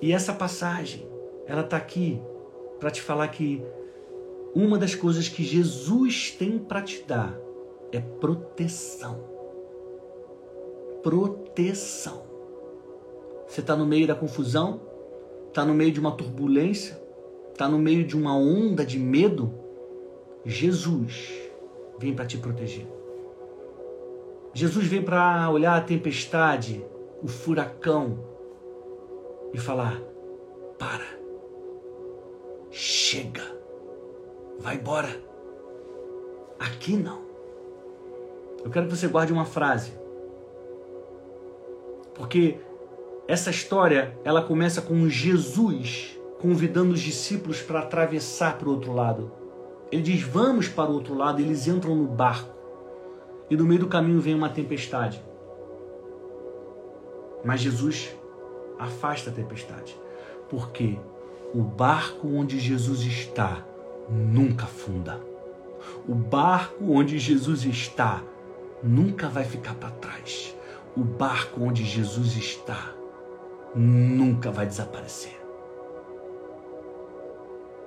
E 0.00 0.12
essa 0.12 0.32
passagem, 0.32 1.08
ela 1.46 1.62
está 1.62 1.76
aqui 1.76 2.20
para 2.78 2.90
te 2.90 3.00
falar 3.00 3.28
que 3.28 3.62
uma 4.54 4.78
das 4.78 4.94
coisas 4.94 5.28
que 5.28 5.44
Jesus 5.44 6.30
tem 6.30 6.58
para 6.58 6.82
te 6.82 7.02
dar 7.02 7.38
é 7.92 8.00
proteção. 8.00 9.20
Proteção. 11.02 12.24
Você 13.46 13.60
está 13.60 13.76
no 13.76 13.86
meio 13.86 14.06
da 14.06 14.14
confusão, 14.14 14.80
está 15.56 15.64
no 15.64 15.72
meio 15.72 15.90
de 15.90 15.98
uma 15.98 16.12
turbulência, 16.12 17.00
está 17.50 17.66
no 17.66 17.78
meio 17.78 18.06
de 18.06 18.14
uma 18.14 18.36
onda 18.36 18.84
de 18.84 18.98
medo. 18.98 19.54
Jesus 20.44 21.32
vem 21.98 22.14
para 22.14 22.26
te 22.26 22.36
proteger. 22.36 22.86
Jesus 24.52 24.86
vem 24.86 25.02
para 25.02 25.48
olhar 25.48 25.74
a 25.74 25.80
tempestade, 25.80 26.84
o 27.22 27.26
furacão, 27.26 28.18
e 29.54 29.58
falar: 29.58 29.98
para, 30.78 31.06
chega, 32.70 33.56
vai 34.58 34.76
embora. 34.76 35.08
Aqui 36.58 36.98
não. 36.98 37.22
Eu 38.62 38.70
quero 38.70 38.88
que 38.88 38.94
você 38.94 39.08
guarde 39.08 39.32
uma 39.32 39.46
frase, 39.46 39.92
porque 42.14 42.58
essa 43.28 43.50
história 43.50 44.16
ela 44.24 44.40
começa 44.40 44.80
com 44.80 45.08
Jesus 45.08 46.16
convidando 46.40 46.92
os 46.94 47.00
discípulos 47.00 47.60
para 47.60 47.80
atravessar 47.80 48.56
para 48.56 48.68
o 48.68 48.72
outro 48.72 48.92
lado. 48.92 49.32
Ele 49.90 50.02
diz: 50.02 50.22
Vamos 50.22 50.68
para 50.68 50.90
o 50.90 50.94
outro 50.94 51.14
lado. 51.14 51.40
Eles 51.40 51.66
entram 51.66 51.94
no 51.94 52.06
barco 52.06 52.54
e 53.50 53.56
no 53.56 53.64
meio 53.64 53.80
do 53.80 53.88
caminho 53.88 54.20
vem 54.20 54.34
uma 54.34 54.48
tempestade. 54.48 55.20
Mas 57.44 57.60
Jesus 57.60 58.14
afasta 58.78 59.30
a 59.30 59.32
tempestade. 59.32 59.96
Porque 60.48 60.96
o 61.52 61.62
barco 61.62 62.28
onde 62.28 62.60
Jesus 62.60 63.00
está 63.00 63.64
nunca 64.08 64.64
afunda. 64.64 65.20
O 66.08 66.14
barco 66.14 66.92
onde 66.92 67.18
Jesus 67.18 67.64
está 67.64 68.22
nunca 68.82 69.28
vai 69.28 69.44
ficar 69.44 69.74
para 69.74 69.90
trás. 69.90 70.54
O 70.96 71.02
barco 71.02 71.62
onde 71.62 71.84
Jesus 71.84 72.36
está 72.36 72.95
nunca 73.76 74.50
vai 74.50 74.66
desaparecer. 74.66 75.38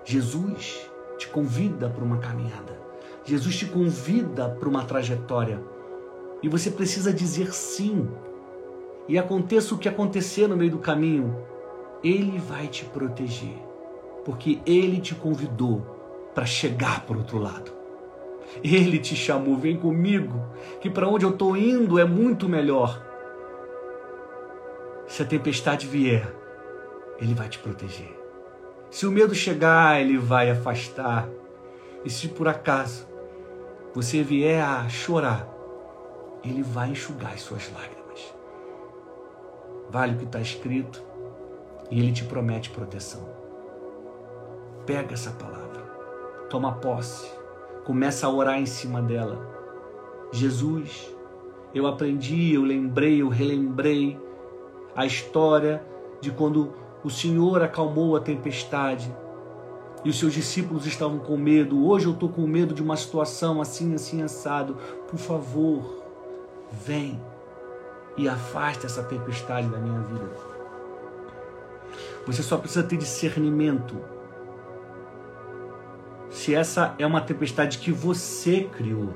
Jesus 0.05 0.89
te 1.17 1.27
convida 1.27 1.89
para 1.89 2.03
uma 2.03 2.17
caminhada. 2.17 2.79
Jesus 3.25 3.57
te 3.57 3.65
convida 3.65 4.49
para 4.49 4.69
uma 4.69 4.85
trajetória. 4.85 5.61
E 6.41 6.47
você 6.47 6.71
precisa 6.71 7.11
dizer 7.11 7.53
sim 7.53 8.07
e 9.07 9.17
aconteça 9.17 9.73
o 9.73 9.77
que 9.77 9.89
acontecer 9.89 10.47
no 10.47 10.55
meio 10.55 10.71
do 10.71 10.77
caminho, 10.77 11.35
Ele 12.03 12.37
vai 12.37 12.67
te 12.67 12.85
proteger, 12.85 13.57
porque 14.23 14.59
Ele 14.65 15.01
te 15.01 15.15
convidou 15.15 16.31
para 16.35 16.45
chegar 16.45 17.05
para 17.05 17.15
o 17.15 17.19
outro 17.19 17.39
lado. 17.39 17.71
Ele 18.63 18.99
te 18.99 19.15
chamou, 19.15 19.57
vem 19.57 19.77
comigo, 19.77 20.39
que 20.79 20.89
para 20.89 21.07
onde 21.07 21.25
eu 21.25 21.31
estou 21.31 21.57
indo 21.57 21.99
é 21.99 22.05
muito 22.05 22.47
melhor. 22.47 23.08
Se 25.19 25.23
a 25.23 25.25
tempestade 25.25 25.85
vier, 25.85 26.33
Ele 27.19 27.33
vai 27.33 27.49
te 27.49 27.59
proteger. 27.59 28.17
Se 28.89 29.05
o 29.05 29.11
medo 29.11 29.35
chegar, 29.35 29.99
Ele 29.99 30.17
vai 30.17 30.49
afastar. 30.49 31.27
E 32.05 32.09
se 32.09 32.29
por 32.29 32.47
acaso 32.47 33.05
você 33.93 34.23
vier 34.23 34.63
a 34.63 34.87
chorar, 34.87 35.45
Ele 36.41 36.63
vai 36.63 36.91
enxugar 36.91 37.33
as 37.33 37.41
suas 37.41 37.69
lágrimas 37.73 37.99
vale 39.89 40.13
o 40.13 40.17
que 40.19 40.23
está 40.23 40.39
escrito 40.39 41.03
e 41.91 41.99
ele 41.99 42.13
te 42.13 42.23
promete 42.23 42.69
proteção. 42.69 43.27
Pega 44.85 45.15
essa 45.15 45.31
palavra, 45.31 45.81
toma 46.49 46.73
posse, 46.73 47.29
começa 47.83 48.25
a 48.25 48.29
orar 48.29 48.57
em 48.57 48.65
cima 48.65 49.01
dela. 49.01 49.37
Jesus, 50.31 51.13
eu 51.73 51.87
aprendi, 51.87 52.53
eu 52.53 52.61
lembrei, 52.61 53.21
eu 53.21 53.27
relembrei 53.27 54.28
a 54.95 55.05
história 55.05 55.83
de 56.21 56.31
quando 56.31 56.73
o 57.03 57.09
Senhor 57.09 57.61
acalmou 57.61 58.15
a 58.15 58.19
tempestade 58.19 59.13
e 60.03 60.09
os 60.09 60.17
seus 60.17 60.33
discípulos 60.33 60.85
estavam 60.85 61.19
com 61.19 61.37
medo. 61.37 61.85
Hoje 61.85 62.05
eu 62.05 62.13
estou 62.13 62.29
com 62.29 62.45
medo 62.47 62.73
de 62.73 62.81
uma 62.81 62.95
situação 62.95 63.61
assim, 63.61 63.93
assim, 63.93 64.21
assado. 64.21 64.77
Por 65.07 65.17
favor, 65.17 66.03
vem 66.71 67.21
e 68.17 68.27
afasta 68.27 68.85
essa 68.85 69.03
tempestade 69.03 69.67
da 69.67 69.77
minha 69.77 69.99
vida. 70.01 70.29
Você 72.25 72.43
só 72.43 72.57
precisa 72.57 72.83
ter 72.83 72.97
discernimento. 72.97 73.97
Se 76.29 76.53
essa 76.53 76.93
é 76.99 77.05
uma 77.05 77.21
tempestade 77.21 77.79
que 77.79 77.91
você 77.91 78.63
criou, 78.63 79.13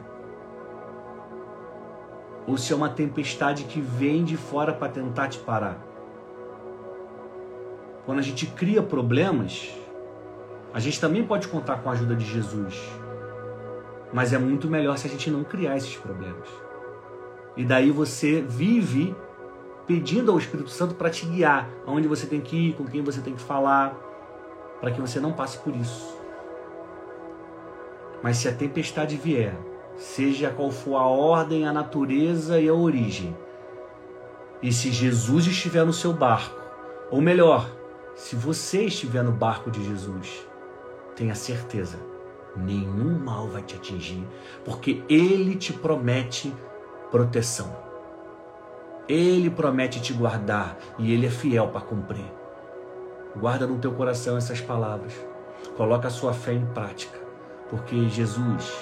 ou 2.48 2.58
se 2.58 2.74
é 2.74 2.76
uma 2.76 2.90
tempestade 2.90 3.64
que 3.64 3.80
vem 3.80 4.24
de 4.24 4.36
fora 4.36 4.74
para 4.74 4.90
tentar 4.90 5.30
te 5.30 5.40
parar. 5.40 5.78
Quando 8.06 8.20
a 8.20 8.22
gente 8.22 8.46
cria 8.48 8.82
problemas, 8.82 9.74
a 10.74 10.80
gente 10.80 11.00
também 11.00 11.26
pode 11.26 11.48
contar 11.48 11.78
com 11.78 11.90
a 11.90 11.94
ajuda 11.94 12.16
de 12.16 12.26
Jesus. 12.26 12.82
Mas 14.12 14.34
é 14.34 14.38
muito 14.38 14.68
melhor 14.68 14.98
se 14.98 15.08
a 15.08 15.10
gente 15.10 15.32
não 15.32 15.44
criar 15.44 15.78
esses 15.78 15.96
problemas. 15.96 16.48
E 17.56 17.64
daí 17.64 17.92
você 17.92 18.42
vive 18.42 19.16
pedindo 19.88 20.32
ao 20.32 20.38
Espírito 20.38 20.70
Santo 20.70 20.96
para 20.96 21.10
te 21.10 21.26
guiar 21.26 21.70
aonde 21.86 22.08
você 22.08 22.26
tem 22.26 22.42
que 22.42 22.70
ir, 22.70 22.74
com 22.74 22.86
quem 22.86 23.02
você 23.02 23.22
tem 23.22 23.36
que 23.36 23.42
falar, 23.42 23.96
para 24.82 24.92
que 24.92 25.00
você 25.00 25.20
não 25.20 25.32
passe 25.32 25.58
por 25.60 25.76
isso. 25.76 26.18
Mas 28.22 28.38
se 28.38 28.48
a 28.48 28.54
tempestade 28.54 29.16
vier, 29.18 29.56
seja 29.98 30.50
qual 30.50 30.72
for 30.72 30.96
a 30.96 31.06
ordem, 31.06 31.68
a 31.68 31.74
natureza 31.74 32.60
e 32.60 32.68
a 32.68 32.74
origem, 32.74 33.36
e 34.64 34.72
se 34.72 34.94
Jesus 34.94 35.46
estiver 35.46 35.86
no 35.86 35.92
seu 35.92 36.14
barco, 36.14 36.58
ou 37.12 37.20
melhor, 37.20 37.70
se 38.16 38.34
você 38.34 38.86
estiver 38.86 39.22
no 39.22 39.34
barco 39.34 39.70
de 39.70 39.84
Jesus, 39.84 40.48
tenha 41.18 41.36
certeza, 41.36 42.00
nenhum 42.56 43.20
mal 43.20 43.50
vai 43.50 43.62
te 43.62 43.76
atingir, 43.76 44.26
porque 44.64 45.04
ele 45.10 45.58
te 45.58 45.74
promete 45.74 46.56
proteção. 47.12 47.76
Ele 49.06 49.50
promete 49.50 50.02
te 50.02 50.14
guardar 50.14 50.78
e 50.98 51.12
ele 51.12 51.28
é 51.28 51.30
fiel 51.30 51.68
para 51.68 51.82
cumprir. 51.82 52.32
Guarda 53.36 53.68
no 53.68 53.80
teu 53.80 53.92
coração 53.92 54.38
essas 54.38 54.62
palavras. 54.62 55.14
Coloca 55.76 56.08
a 56.08 56.12
sua 56.12 56.32
fé 56.32 56.54
em 56.54 56.66
prática, 56.68 57.20
porque 57.70 58.08
Jesus 58.08 58.74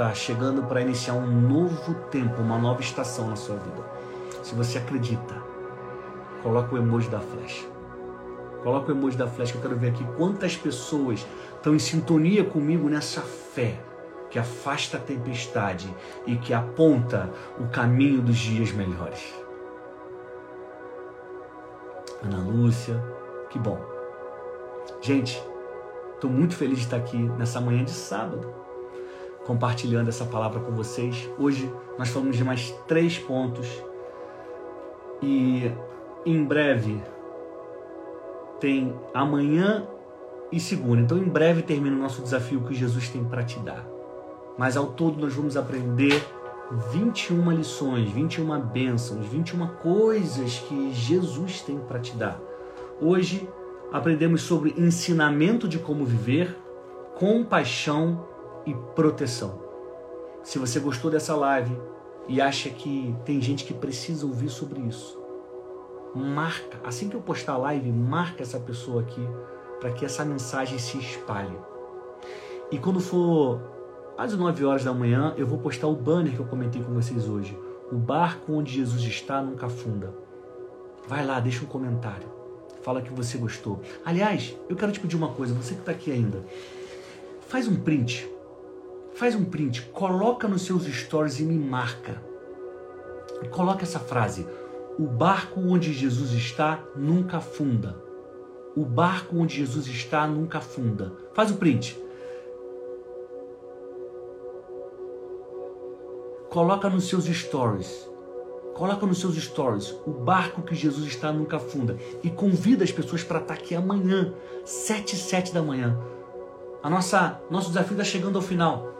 está 0.00 0.14
chegando 0.14 0.62
para 0.62 0.80
iniciar 0.80 1.12
um 1.12 1.26
novo 1.26 1.92
tempo, 2.10 2.40
uma 2.40 2.56
nova 2.56 2.80
estação 2.80 3.28
na 3.28 3.36
sua 3.36 3.56
vida. 3.56 3.84
Se 4.42 4.54
você 4.54 4.78
acredita, 4.78 5.34
coloca 6.42 6.74
o 6.74 6.78
emoji 6.78 7.10
da 7.10 7.20
flecha. 7.20 7.66
Coloca 8.62 8.90
o 8.90 8.96
emoji 8.96 9.18
da 9.18 9.26
flecha 9.26 9.52
que 9.52 9.58
eu 9.58 9.62
quero 9.62 9.76
ver 9.76 9.88
aqui 9.88 10.02
quantas 10.16 10.56
pessoas 10.56 11.26
estão 11.54 11.74
em 11.74 11.78
sintonia 11.78 12.42
comigo 12.42 12.88
nessa 12.88 13.20
fé 13.20 13.78
que 14.30 14.38
afasta 14.38 14.96
a 14.96 15.00
tempestade 15.00 15.94
e 16.26 16.36
que 16.36 16.54
aponta 16.54 17.30
o 17.58 17.66
caminho 17.68 18.22
dos 18.22 18.38
dias 18.38 18.72
melhores. 18.72 19.34
Ana 22.22 22.38
Lúcia, 22.38 23.02
que 23.50 23.58
bom. 23.58 23.78
Gente, 25.02 25.42
estou 26.14 26.30
muito 26.30 26.56
feliz 26.56 26.78
de 26.78 26.84
estar 26.84 26.96
aqui 26.96 27.18
nessa 27.18 27.60
manhã 27.60 27.84
de 27.84 27.90
sábado, 27.90 28.69
compartilhando 29.50 30.06
essa 30.06 30.24
palavra 30.24 30.60
com 30.60 30.70
vocês. 30.70 31.28
Hoje 31.36 31.68
nós 31.98 32.08
falamos 32.10 32.36
de 32.36 32.44
mais 32.44 32.70
três 32.86 33.18
pontos 33.18 33.66
e 35.20 35.68
em 36.24 36.44
breve 36.44 37.02
tem 38.60 38.94
amanhã 39.12 39.88
e 40.52 40.60
segunda. 40.60 41.00
Então, 41.00 41.18
em 41.18 41.28
breve 41.28 41.62
termina 41.62 41.96
o 41.96 41.98
nosso 41.98 42.22
desafio 42.22 42.60
que 42.60 42.74
Jesus 42.74 43.08
tem 43.08 43.24
para 43.24 43.42
te 43.42 43.58
dar. 43.58 43.84
Mas 44.56 44.76
ao 44.76 44.86
todo 44.86 45.20
nós 45.20 45.34
vamos 45.34 45.56
aprender 45.56 46.24
21 46.92 47.50
lições, 47.50 48.08
21 48.08 48.60
bênçãos, 48.60 49.26
21 49.26 49.66
coisas 49.78 50.60
que 50.60 50.92
Jesus 50.92 51.60
tem 51.60 51.76
para 51.76 51.98
te 51.98 52.16
dar. 52.16 52.40
Hoje 53.00 53.48
aprendemos 53.92 54.42
sobre 54.42 54.76
ensinamento 54.78 55.66
de 55.66 55.80
como 55.80 56.04
viver, 56.04 56.56
compaixão 57.16 58.29
e 58.66 58.74
proteção. 58.94 59.60
Se 60.42 60.58
você 60.58 60.80
gostou 60.80 61.10
dessa 61.10 61.34
live 61.34 61.76
e 62.28 62.40
acha 62.40 62.70
que 62.70 63.14
tem 63.24 63.40
gente 63.40 63.64
que 63.64 63.74
precisa 63.74 64.26
ouvir 64.26 64.48
sobre 64.48 64.80
isso, 64.80 65.20
marca, 66.14 66.78
assim 66.84 67.08
que 67.08 67.16
eu 67.16 67.20
postar 67.20 67.54
a 67.54 67.58
live, 67.58 67.90
marca 67.92 68.42
essa 68.42 68.58
pessoa 68.58 69.02
aqui 69.02 69.26
para 69.80 69.92
que 69.92 70.04
essa 70.04 70.24
mensagem 70.24 70.78
se 70.78 70.98
espalhe. 70.98 71.56
E 72.70 72.78
quando 72.78 73.00
for 73.00 73.60
às 74.16 74.36
9 74.36 74.64
horas 74.64 74.84
da 74.84 74.92
manhã, 74.92 75.34
eu 75.36 75.46
vou 75.46 75.58
postar 75.58 75.88
o 75.88 75.96
banner 75.96 76.34
que 76.34 76.40
eu 76.40 76.46
comentei 76.46 76.82
com 76.82 76.92
vocês 76.92 77.28
hoje. 77.28 77.58
O 77.90 77.96
barco 77.96 78.52
onde 78.52 78.72
Jesus 78.72 79.02
está 79.02 79.42
nunca 79.42 79.66
afunda. 79.66 80.14
Vai 81.08 81.26
lá, 81.26 81.40
deixa 81.40 81.64
um 81.64 81.68
comentário. 81.68 82.28
Fala 82.82 83.02
que 83.02 83.12
você 83.12 83.36
gostou. 83.36 83.80
Aliás, 84.04 84.56
eu 84.68 84.76
quero 84.76 84.92
te 84.92 85.00
pedir 85.00 85.16
uma 85.16 85.30
coisa, 85.30 85.54
você 85.54 85.74
que 85.74 85.80
está 85.80 85.92
aqui 85.92 86.12
ainda. 86.12 86.44
Faz 87.48 87.66
um 87.66 87.76
print. 87.76 88.30
Faz 89.14 89.34
um 89.34 89.44
print, 89.44 89.82
coloca 89.92 90.48
nos 90.48 90.62
seus 90.62 90.84
stories 90.84 91.40
e 91.40 91.42
me 91.42 91.58
marca. 91.58 92.22
Coloca 93.50 93.82
essa 93.82 93.98
frase: 93.98 94.46
O 94.98 95.06
barco 95.06 95.60
onde 95.60 95.92
Jesus 95.92 96.32
está 96.32 96.82
nunca 96.96 97.38
afunda. 97.38 97.96
O 98.76 98.84
barco 98.84 99.36
onde 99.36 99.56
Jesus 99.56 99.86
está 99.88 100.26
nunca 100.26 100.58
afunda. 100.58 101.12
Faz 101.34 101.50
o 101.50 101.56
print. 101.56 101.98
Coloca 106.48 106.88
nos 106.88 107.08
seus 107.08 107.26
stories. 107.26 108.08
Coloca 108.74 109.04
nos 109.04 109.20
seus 109.20 109.36
stories 109.36 109.94
o 110.06 110.10
barco 110.10 110.62
que 110.62 110.74
Jesus 110.74 111.06
está 111.06 111.32
nunca 111.32 111.56
afunda. 111.56 111.96
E 112.22 112.30
convida 112.30 112.84
as 112.84 112.92
pessoas 112.92 113.22
para 113.22 113.40
estar 113.40 113.54
aqui 113.54 113.74
amanhã, 113.74 114.32
7 114.64 115.14
e 115.14 115.18
7 115.18 115.52
da 115.52 115.60
manhã. 115.60 115.98
A 116.82 116.88
nossa, 116.88 117.40
nosso 117.50 117.68
desafio 117.68 117.92
está 117.92 118.04
chegando 118.04 118.36
ao 118.36 118.42
final. 118.42 118.99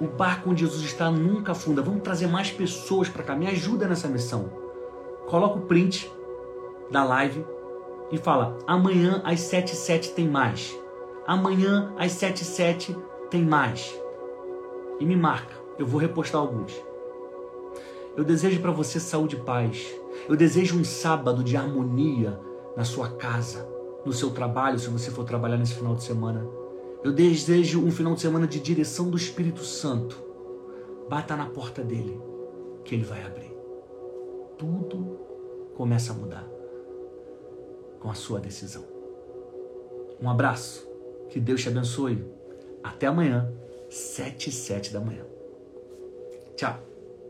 O 0.00 0.06
barco 0.06 0.50
onde 0.50 0.64
Jesus 0.64 0.84
está 0.84 1.10
nunca 1.10 1.52
afunda. 1.52 1.82
Vamos 1.82 2.02
trazer 2.02 2.26
mais 2.26 2.50
pessoas 2.50 3.08
para 3.08 3.22
cá. 3.22 3.34
Me 3.34 3.46
ajuda 3.46 3.88
nessa 3.88 4.08
missão. 4.08 4.50
Coloca 5.26 5.58
o 5.58 5.62
print 5.62 6.12
da 6.90 7.02
live 7.04 7.44
e 8.12 8.18
fala: 8.18 8.58
amanhã 8.66 9.22
às 9.24 9.40
7 9.40 9.72
e 9.72 9.76
7 9.76 10.12
tem 10.12 10.28
mais. 10.28 10.78
Amanhã 11.26 11.92
às 11.96 12.12
7 12.12 12.42
e 12.42 12.44
7 12.44 12.96
tem 13.30 13.44
mais. 13.44 13.98
E 15.00 15.04
me 15.04 15.16
marca 15.16 15.66
eu 15.78 15.86
vou 15.86 16.00
repostar 16.00 16.40
alguns. 16.40 16.72
Eu 18.16 18.24
desejo 18.24 18.60
para 18.60 18.70
você 18.70 18.98
saúde 18.98 19.36
e 19.36 19.40
paz. 19.40 19.86
Eu 20.28 20.36
desejo 20.36 20.78
um 20.78 20.84
sábado 20.84 21.44
de 21.44 21.56
harmonia 21.56 22.40
na 22.76 22.84
sua 22.84 23.10
casa, 23.10 23.68
no 24.04 24.12
seu 24.12 24.30
trabalho, 24.30 24.78
se 24.78 24.88
você 24.88 25.10
for 25.10 25.24
trabalhar 25.24 25.58
nesse 25.58 25.74
final 25.74 25.94
de 25.94 26.02
semana. 26.02 26.46
Eu 27.06 27.12
desejo 27.12 27.84
um 27.84 27.90
final 27.92 28.16
de 28.16 28.20
semana 28.20 28.48
de 28.48 28.58
direção 28.58 29.08
do 29.08 29.16
Espírito 29.16 29.62
Santo. 29.62 30.20
Bata 31.08 31.36
na 31.36 31.46
porta 31.46 31.80
dele, 31.80 32.20
que 32.84 32.96
ele 32.96 33.04
vai 33.04 33.22
abrir. 33.22 33.54
Tudo 34.58 35.16
começa 35.76 36.12
a 36.12 36.16
mudar 36.16 36.44
com 38.00 38.10
a 38.10 38.14
sua 38.14 38.40
decisão. 38.40 38.82
Um 40.20 40.28
abraço, 40.28 40.84
que 41.30 41.38
Deus 41.38 41.62
te 41.62 41.68
abençoe. 41.68 42.26
Até 42.82 43.06
amanhã, 43.06 43.54
sete 43.88 44.50
e 44.50 44.52
sete 44.52 44.92
da 44.92 44.98
manhã. 44.98 45.24
Tchau. 46.56 46.76